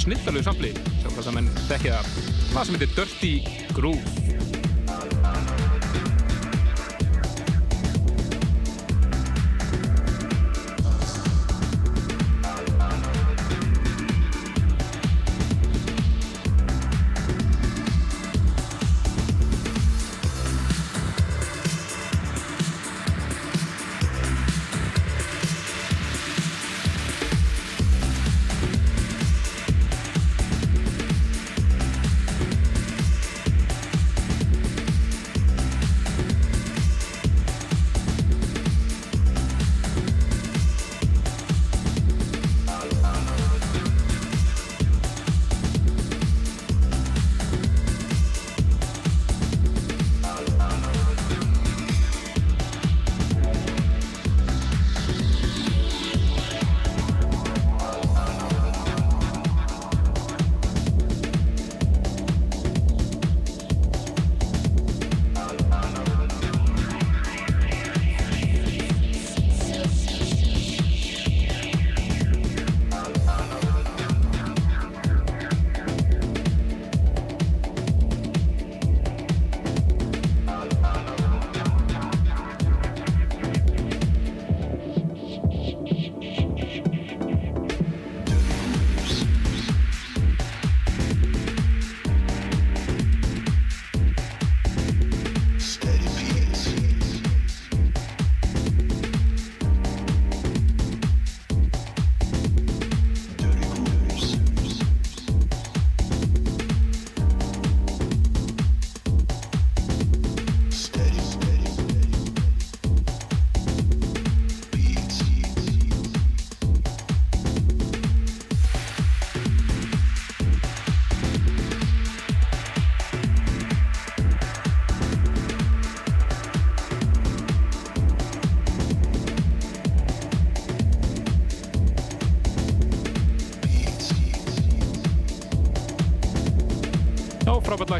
snillalög 0.00 0.48
sampli 0.48 0.72
sem 1.02 1.10
hvað 1.10 1.28
það 1.28 1.38
menn 1.38 1.54
þekkja 1.68 2.00
það. 2.00 2.26
Sem 2.64 2.78
heitir 2.78 2.96
Dirty 2.96 3.34
Groove 3.76 4.29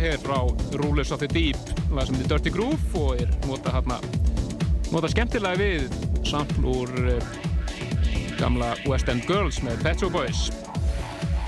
hér 0.00 0.18
frá 0.22 0.38
Rulers 0.80 1.12
of 1.12 1.20
the 1.22 1.28
Deep, 1.30 1.56
lag 1.94 2.06
sem 2.08 2.16
heitir 2.16 2.30
Dirty 2.32 2.52
Groove 2.54 3.00
og 3.00 3.20
er 3.20 3.30
nota 3.46 3.72
hérna, 3.74 3.98
nota 4.92 5.10
skemmtilega 5.12 5.60
við 5.60 5.88
sample 6.28 6.72
úr 6.72 6.92
uh, 7.16 7.38
gamla 8.40 8.72
West 8.88 9.10
End 9.12 9.26
Girls 9.28 9.60
með 9.66 9.82
Pet 9.84 10.00
Shop 10.00 10.14
Boys. 10.14 10.46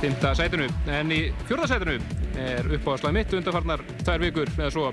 Fymta 0.02 0.32
sætinu, 0.34 0.66
en 0.90 1.12
í 1.14 1.20
fjórða 1.46 1.70
sætinu 1.70 1.96
er 2.42 2.66
uppáðslega 2.76 3.14
mitt 3.16 3.34
undanfarnar 3.38 3.84
tvær 4.02 4.24
vikur 4.24 4.50
eða 4.56 4.70
svo 4.74 4.90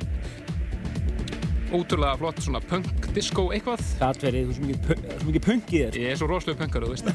ótrúlega 1.69 2.17
flott 2.17 2.41
svona 2.41 2.61
punk 2.65 3.09
disco 3.13 3.49
eitthvað. 3.53 3.81
Það 3.99 4.23
verið, 4.25 4.49
er 4.49 4.57
svo 4.57 5.29
mikið 5.29 5.45
punk- 5.45 5.73
í 5.73 5.83
þér. 5.83 5.99
Ég 6.01 6.13
er 6.13 6.19
svo 6.19 6.29
rosalega 6.29 6.63
punkar, 6.63 6.85
þú 6.85 6.95
veist. 6.95 7.07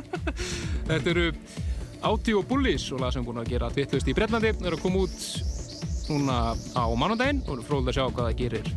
Þetta 0.90 1.12
eru 1.14 1.26
Audi 2.08 2.34
og 2.36 2.46
Bullies 2.48 2.86
og 2.94 3.02
lag 3.04 3.12
sem 3.12 3.22
er 3.22 3.28
búin 3.28 3.40
að 3.42 3.52
gera 3.52 3.70
tvittlust 3.72 4.08
í 4.08 4.16
Breitlandi. 4.16 4.52
Það 4.56 4.70
eru 4.70 4.80
að 4.80 4.84
koma 4.84 5.04
út 5.04 5.18
núna 6.10 6.38
á 6.74 6.84
mánundaginn 6.98 7.42
og 7.46 7.64
fróðið 7.66 7.92
að 7.92 7.96
sjá 7.98 8.04
hvað 8.10 8.26
það 8.26 8.38
gerir. 8.42 8.70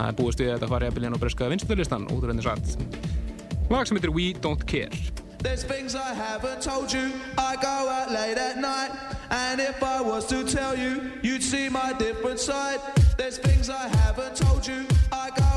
Er 0.00 0.14
búist 0.16 0.40
við 0.40 0.52
að 0.52 0.58
þetta 0.58 0.72
fari 0.72 0.88
að 0.88 0.96
byrja 0.96 1.10
á 1.10 1.22
breskaða 1.24 1.52
vinstöðlistan 1.54 2.10
út 2.14 2.22
af 2.22 2.30
henni 2.30 2.46
satt. 2.46 2.76
Lag 3.70 3.86
sem 3.86 3.98
heitir 3.98 4.14
We 4.14 4.32
Don't 4.34 4.64
Care. 4.66 4.90
There's 5.42 5.64
things 5.64 5.94
I 5.94 6.12
haven't 6.12 6.60
told 6.62 6.92
you. 6.92 7.12
I 7.38 7.56
go 7.56 7.88
out 7.88 8.10
late 8.12 8.38
at 8.38 8.58
night. 8.58 8.90
And 9.30 9.60
if 9.60 9.82
I 9.82 10.00
was 10.00 10.26
to 10.26 10.44
tell 10.44 10.76
you, 10.76 11.12
you'd 11.22 11.42
see 11.42 11.68
my 11.68 11.94
different 11.98 12.38
side. 12.40 12.80
There's 13.16 13.38
things 13.38 13.70
I 13.70 13.88
haven't 13.88 14.36
told 14.36 14.66
you. 14.66 14.86
I 15.12 15.30
go 15.30 15.49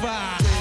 fire. 0.00 0.51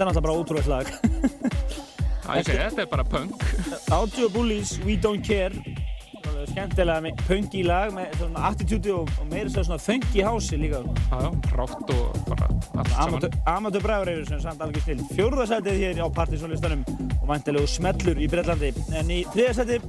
Þetta 0.00 0.08
er 0.08 0.14
náttúrulega 0.14 0.24
bara 0.24 0.40
ótrúlega 0.40 0.70
lag. 0.72 0.86
Það 2.24 2.38
segi, 2.46 2.54
þetta 2.56 2.80
er 2.80 2.86
bara 2.88 3.02
punk. 3.04 3.42
Audi 3.92 4.22
og 4.24 4.30
Bullies, 4.32 4.70
We 4.86 4.94
Don't 4.96 5.20
Care. 5.20 5.52
Skemmtilega 6.48 7.12
punk 7.26 7.52
í 7.52 7.66
lag 7.68 7.92
með 7.92 8.14
svona 8.16 8.46
attitúti 8.48 8.94
og, 8.94 9.10
og 9.20 9.26
meira 9.28 9.52
svona 9.52 9.76
funky 9.76 10.24
house 10.24 10.56
líka. 10.56 10.80
Já, 11.10 11.28
rátt 11.52 11.92
og 11.92 12.16
bara 12.30 12.48
allt 12.80 12.94
saman. 12.94 13.28
Amatör 13.52 13.84
bræður 13.84 14.12
eru 14.14 14.24
sem 14.30 14.40
samt 14.40 14.64
alveg 14.64 14.80
snill. 14.86 15.04
Fjórðarsætið 15.18 15.82
hér 15.82 16.00
á 16.00 16.08
Partizónlistanum 16.16 16.86
og 17.20 17.28
vantilegu 17.28 17.68
smellur 17.68 18.24
í 18.24 18.30
Breitlandi. 18.32 18.72
En 18.96 19.12
í 19.12 19.20
þriðarsætið 19.34 19.84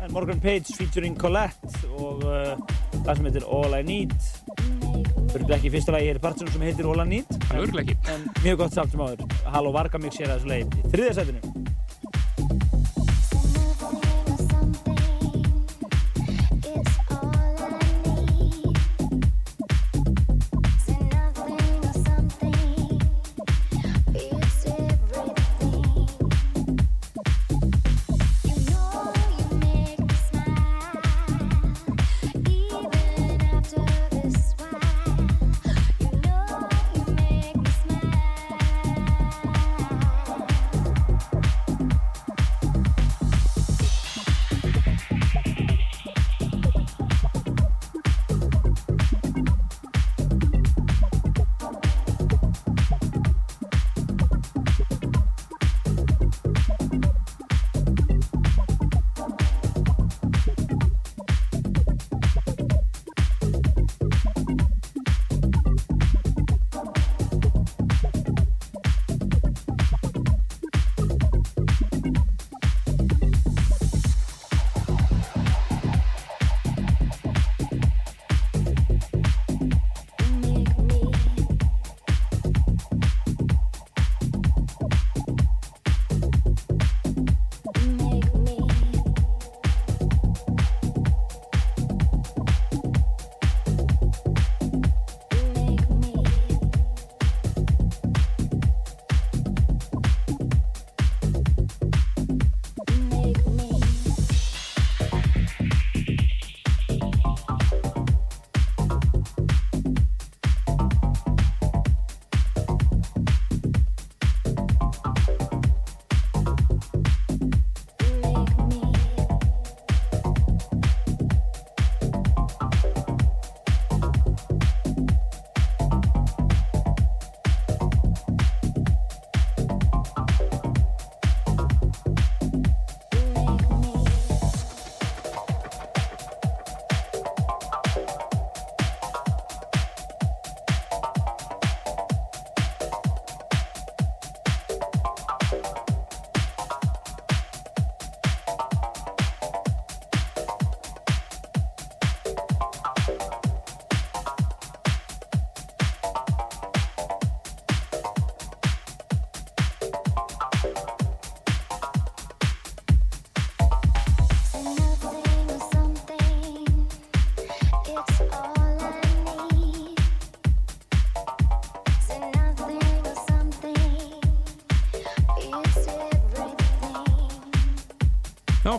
er 0.00 0.16
Morgan 0.16 0.40
Page 0.40 0.72
featuring 0.80 1.20
Colette 1.20 1.84
og 2.00 2.24
uh, 2.24 2.56
það 3.02 3.12
sem 3.12 3.28
heitir 3.28 3.50
All 3.52 3.76
I 3.76 3.84
Need. 3.84 4.16
Í 5.34 5.70
fyrsta 5.72 5.90
lagi 5.90 6.06
hér 6.06 6.20
í 6.20 6.22
Partizón 6.22 6.52
sem 6.54 6.62
heitir 6.62 6.86
All 6.86 7.02
I 7.02 7.08
Need. 7.10 7.32
Það 7.48 7.56
er 7.56 7.64
örgulega 7.64 7.90
ekki. 7.90 8.12
En 8.14 8.28
mjög 8.44 8.60
gott 8.60 8.76
samt 8.76 8.94
sem 8.94 9.02
áður. 9.02 9.24
Halló 9.54 9.70
Varga 9.70 10.00
Mix 10.02 10.18
hér 10.18 10.32
að 10.34 10.40
þessu 10.40 10.50
lagi. 10.50 10.64
Í 10.82 11.43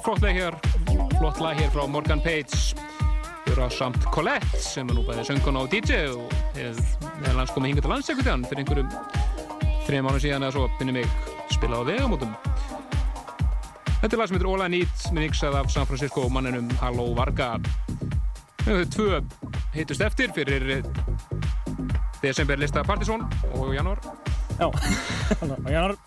flott 0.05 0.21
lag 0.21 0.31
hér, 0.37 0.53
flott 1.17 1.39
lag 1.39 1.57
hér 1.57 1.69
frá 1.73 1.87
Morgan 1.89 2.21
Page 2.21 2.77
hér 3.45 3.57
á 3.57 3.67
samt 3.73 4.03
Colette 4.13 4.59
sem 4.61 4.85
er 4.85 4.93
nú 4.93 5.01
bæði 5.07 5.23
söngkona 5.25 5.63
og 5.65 5.71
DJ 5.71 6.11
og 6.13 6.33
hefur 6.53 7.39
hans 7.39 7.53
komið 7.55 7.71
hingað 7.71 7.85
til 7.87 7.91
landssekvitaðan 7.93 8.45
fyrir 8.45 8.61
einhverjum 8.61 8.91
þrejum 9.87 10.05
mánu 10.05 10.21
síðan 10.21 10.45
eða 10.45 10.53
svo. 10.53 10.67
Finnir 10.77 10.99
mig 10.99 11.09
spila 11.53 11.81
á 11.81 11.87
vegamótum. 11.89 12.35
Þetta 14.03 14.11
er 14.11 14.21
lag 14.21 14.29
sem 14.29 14.37
heitir 14.37 14.51
All 14.51 14.65
I 14.65 14.69
Need 14.75 15.07
mixað 15.17 15.57
af 15.57 15.73
San 15.73 15.89
Francisco 15.89 16.27
manninum 16.29 16.69
Halló 16.83 17.07
Varga. 17.17 17.55
Þau 18.61 18.85
tvö 18.93 19.23
hittust 19.73 20.05
eftir 20.05 20.33
fyrir 20.37 20.85
desember 22.21 22.61
lista 22.61 22.85
Partizón 22.85 23.25
og 23.53 23.73
januar 23.73 24.01
Já, 24.55 24.69
og 25.41 25.71
januar 25.71 25.97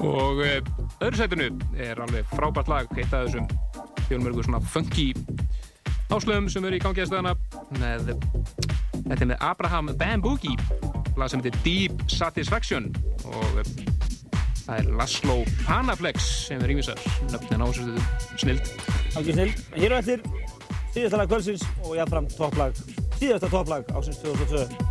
og 0.00 0.38
uh, 0.38 0.69
öðru 1.00 1.16
sætinu 1.16 1.48
er 1.80 2.00
alveg 2.04 2.28
frábært 2.34 2.68
lag 2.70 2.90
eitt 2.96 3.14
af 3.16 3.28
þessum 3.28 3.46
fjölmörgu 4.08 4.44
svona 4.44 4.60
funky 4.60 5.10
áslöfum 6.10 6.48
sem 6.52 6.66
eru 6.66 6.76
í 6.76 6.82
gangi 6.82 7.04
að 7.04 7.12
stöðana 7.12 7.34
með 7.78 8.12
þetta 9.06 9.30
með 9.30 9.46
Abraham 9.46 9.92
Bamboogie 10.00 10.56
lag 11.16 11.30
sem 11.30 11.40
heitir 11.40 11.56
Deep 11.64 12.04
Satisfaction 12.10 12.90
og 13.24 13.62
það 14.66 14.74
er 14.76 14.92
Laszlo 14.98 15.40
Panaflex 15.64 16.28
sem 16.50 16.60
er 16.60 16.74
yngvisar 16.74 17.00
nöfnin 17.30 17.64
á 17.64 17.66
þessu 17.70 18.42
snild 18.42 18.74
Algjör 19.18 19.34
snill. 19.34 19.54
Hér 19.74 19.96
og 19.96 20.04
eftir 20.04 20.22
síðasta 20.94 21.18
lag 21.18 21.30
kvöldsins 21.30 21.64
og 21.86 21.96
jáfnfram 21.98 22.28
topplag, 22.36 22.78
síðasta 23.18 23.50
topplag 23.50 23.90
ásins 23.94 24.20
2002. 24.22 24.89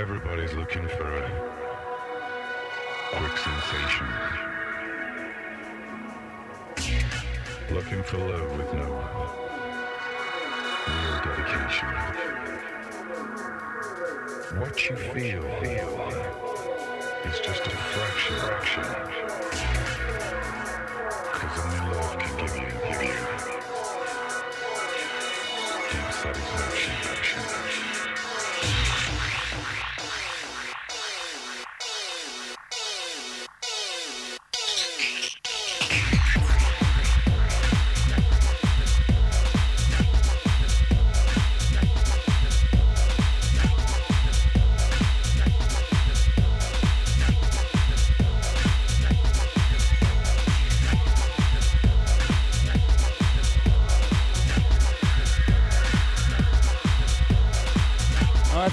Everybody's 0.00 0.54
looking 0.54 0.79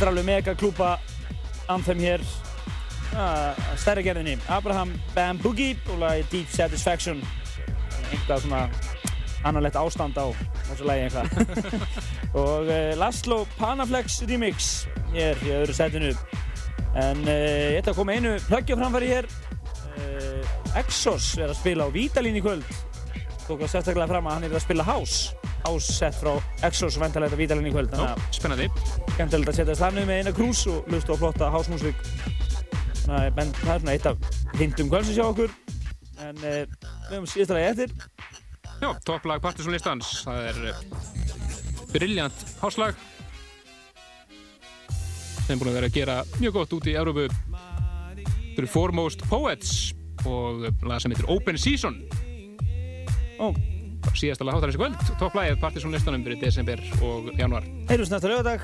er 0.08 0.14
alveg 0.14 0.28
mega 0.28 0.54
klúpa 0.56 0.94
anthem 1.68 2.00
hér. 2.00 2.22
Uh, 3.12 3.58
stærri 3.80 4.06
gerðinni. 4.06 4.38
Abraham 4.48 4.94
Bamboogie 5.16 5.76
og 5.92 6.00
lagi 6.00 6.24
Deep 6.32 6.52
Satisfaction. 6.54 7.20
Einhvað 8.14 8.46
svona 8.46 8.62
annarlegt 9.44 9.76
ástand 9.80 10.16
á 10.16 10.32
þessu 10.70 10.88
lagi 10.88 11.08
eitthvað. 11.08 11.82
Og 12.44 12.72
uh, 12.72 12.94
Laszlo 13.00 13.42
Panaflex 13.58 14.22
remix 14.30 14.86
hér 15.12 15.44
í 15.44 15.52
öðru 15.58 15.76
setinu. 15.76 16.14
En 16.96 17.26
uh, 17.26 17.34
ég 17.74 17.82
ætla 17.82 17.92
að 17.92 18.00
koma 18.00 18.16
einu 18.16 18.38
plöggja 18.48 18.80
framfæri 18.80 19.12
hér. 19.12 19.28
Uh, 19.98 20.80
Exos 20.80 21.34
er 21.36 21.52
að 21.52 21.60
spila 21.60 21.90
á 21.90 21.92
Vítalín 21.92 22.40
í 22.40 22.46
kvöld. 22.46 22.80
Tók 23.44 23.60
að 23.60 23.74
sérstaklega 23.76 24.08
fram 24.14 24.32
að 24.32 24.38
hann 24.38 24.48
er 24.48 24.56
að 24.56 24.68
spila 24.70 24.88
house 24.88 25.37
ásett 25.68 26.18
frá 26.18 26.34
Exos 26.68 26.98
vendalega 27.00 27.32
þetta 27.32 27.42
vítalinn 27.42 27.70
í 27.70 27.74
kvöld 27.76 27.94
þannig 27.94 28.36
spennandi. 28.38 28.68
skemmtilegt 29.16 29.54
að 29.54 29.60
setja 29.62 29.78
stannu 29.80 30.06
með 30.08 30.22
eina 30.22 30.36
krús 30.36 30.66
og 30.72 30.88
lusta 30.92 31.16
á 31.16 31.22
flotta 31.22 31.52
hásmúsík 31.54 32.04
þannig 33.06 33.28
að 33.28 33.54
það 33.62 33.74
er 33.76 33.84
svona 33.84 33.96
eitt 33.96 34.10
af 34.12 34.32
hindum 34.60 34.92
kvöldsins 34.92 35.20
hjá 35.20 35.28
okkur 35.28 35.54
en 36.28 36.42
uh, 36.42 36.64
við 36.66 37.14
höfum 37.14 37.30
síðast 37.32 37.54
að 37.54 37.66
eftir 37.68 37.96
Já, 38.78 38.92
topplag 39.06 39.42
Partiðsson 39.42 39.74
listans. 39.74 40.10
Það 40.22 40.44
er 40.52 40.58
uh, 40.70 40.82
briljant 41.90 42.44
háslag 42.62 42.98
sem 45.48 45.56
er 45.56 45.62
búin 45.62 45.72
að 45.72 45.78
vera 45.80 45.88
að 45.88 45.96
gera 45.96 46.18
mjög 46.42 46.58
gott 46.60 46.76
út 46.76 46.90
í 46.92 46.94
Európu. 47.00 47.26
Þetta 47.32 48.62
eru 48.62 48.70
Foremost 48.70 49.24
Poets 49.32 49.72
og 50.28 50.68
lag 50.84 51.00
sem 51.02 51.14
heitir 51.14 51.30
Open 51.32 51.58
Season. 51.62 52.02
Ó, 53.40 53.54
Síðasta 54.16 54.48
lag 54.48 54.58
hátarins 54.58 54.78
í 54.78 54.82
kvöld. 54.82 55.08
Topplagið 55.20 55.60
Partiðsson 55.64 55.96
listanum 55.96 56.24
fyrir 56.28 56.40
desember 56.42 56.84
og 57.02 57.32
januar. 57.40 57.66
heyrjumst 57.90 58.14
næsta 58.14 58.32
lögadag 58.32 58.64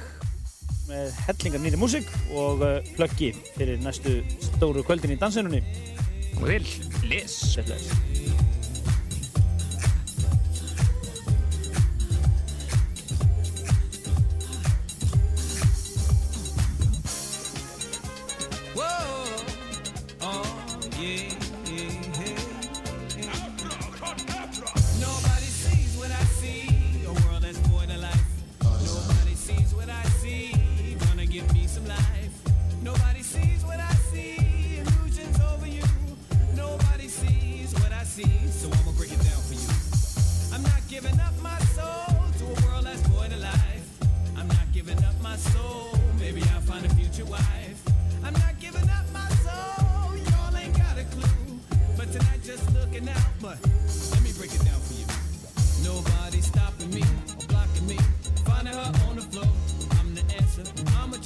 með 0.88 1.17
hellingar 1.27 1.63
nýri 1.63 1.80
músík 1.80 2.09
og 2.35 2.63
uh, 2.63 2.80
plöggi 2.97 3.31
fyrir 3.55 3.81
næstu 3.83 4.19
stóru 4.51 4.83
kvöldin 4.85 5.15
í 5.15 5.19
dansinunni 5.19 5.63
Og 6.41 6.47
til, 6.47 6.81
les. 7.03 7.55
Oh 20.25 20.99
yeah, 20.99 21.32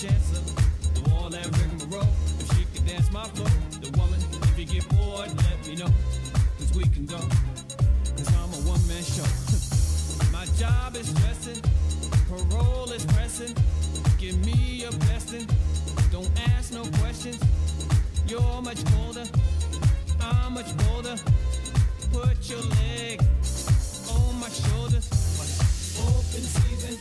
A. 0.03 0.09
The 0.93 1.11
all 1.15 1.27
that 1.29 1.45
rigmarole, 1.57 2.07
if 2.39 2.55
she 2.55 2.65
could 2.71 2.85
dance 2.85 3.11
my 3.11 3.23
floor, 3.29 3.49
the 3.81 3.89
woman, 3.97 4.19
if 4.43 4.59
you 4.59 4.65
get 4.65 4.87
bored, 4.89 5.27
let 5.35 5.67
me 5.67 5.75
know. 5.75 5.89
Cause 6.59 6.71
we 6.75 6.83
can 6.83 7.07
go, 7.07 7.17
cause 7.17 8.29
I'm 8.29 8.53
a 8.53 8.59
one 8.69 8.85
man 8.87 9.01
show. 9.01 9.25
My 10.31 10.45
job 10.61 10.95
is 10.95 11.09
stressing, 11.09 11.63
parole 12.29 12.91
is 12.91 13.05
pressing. 13.07 13.55
Give 14.19 14.37
me 14.45 14.83
your 14.83 14.91
blessing, 14.91 15.47
don't 16.11 16.29
ask 16.49 16.71
no 16.71 16.83
questions. 17.01 17.41
You're 18.27 18.61
much 18.61 18.83
older, 19.01 19.25
I'm 20.21 20.53
much 20.53 20.77
bolder. 20.77 21.15
Put 22.13 22.47
your 22.47 22.61
leg 22.61 23.19
on 24.13 24.39
my 24.39 24.49
shoulders. 24.49 25.09
Open 25.97 26.43
season, 26.45 26.99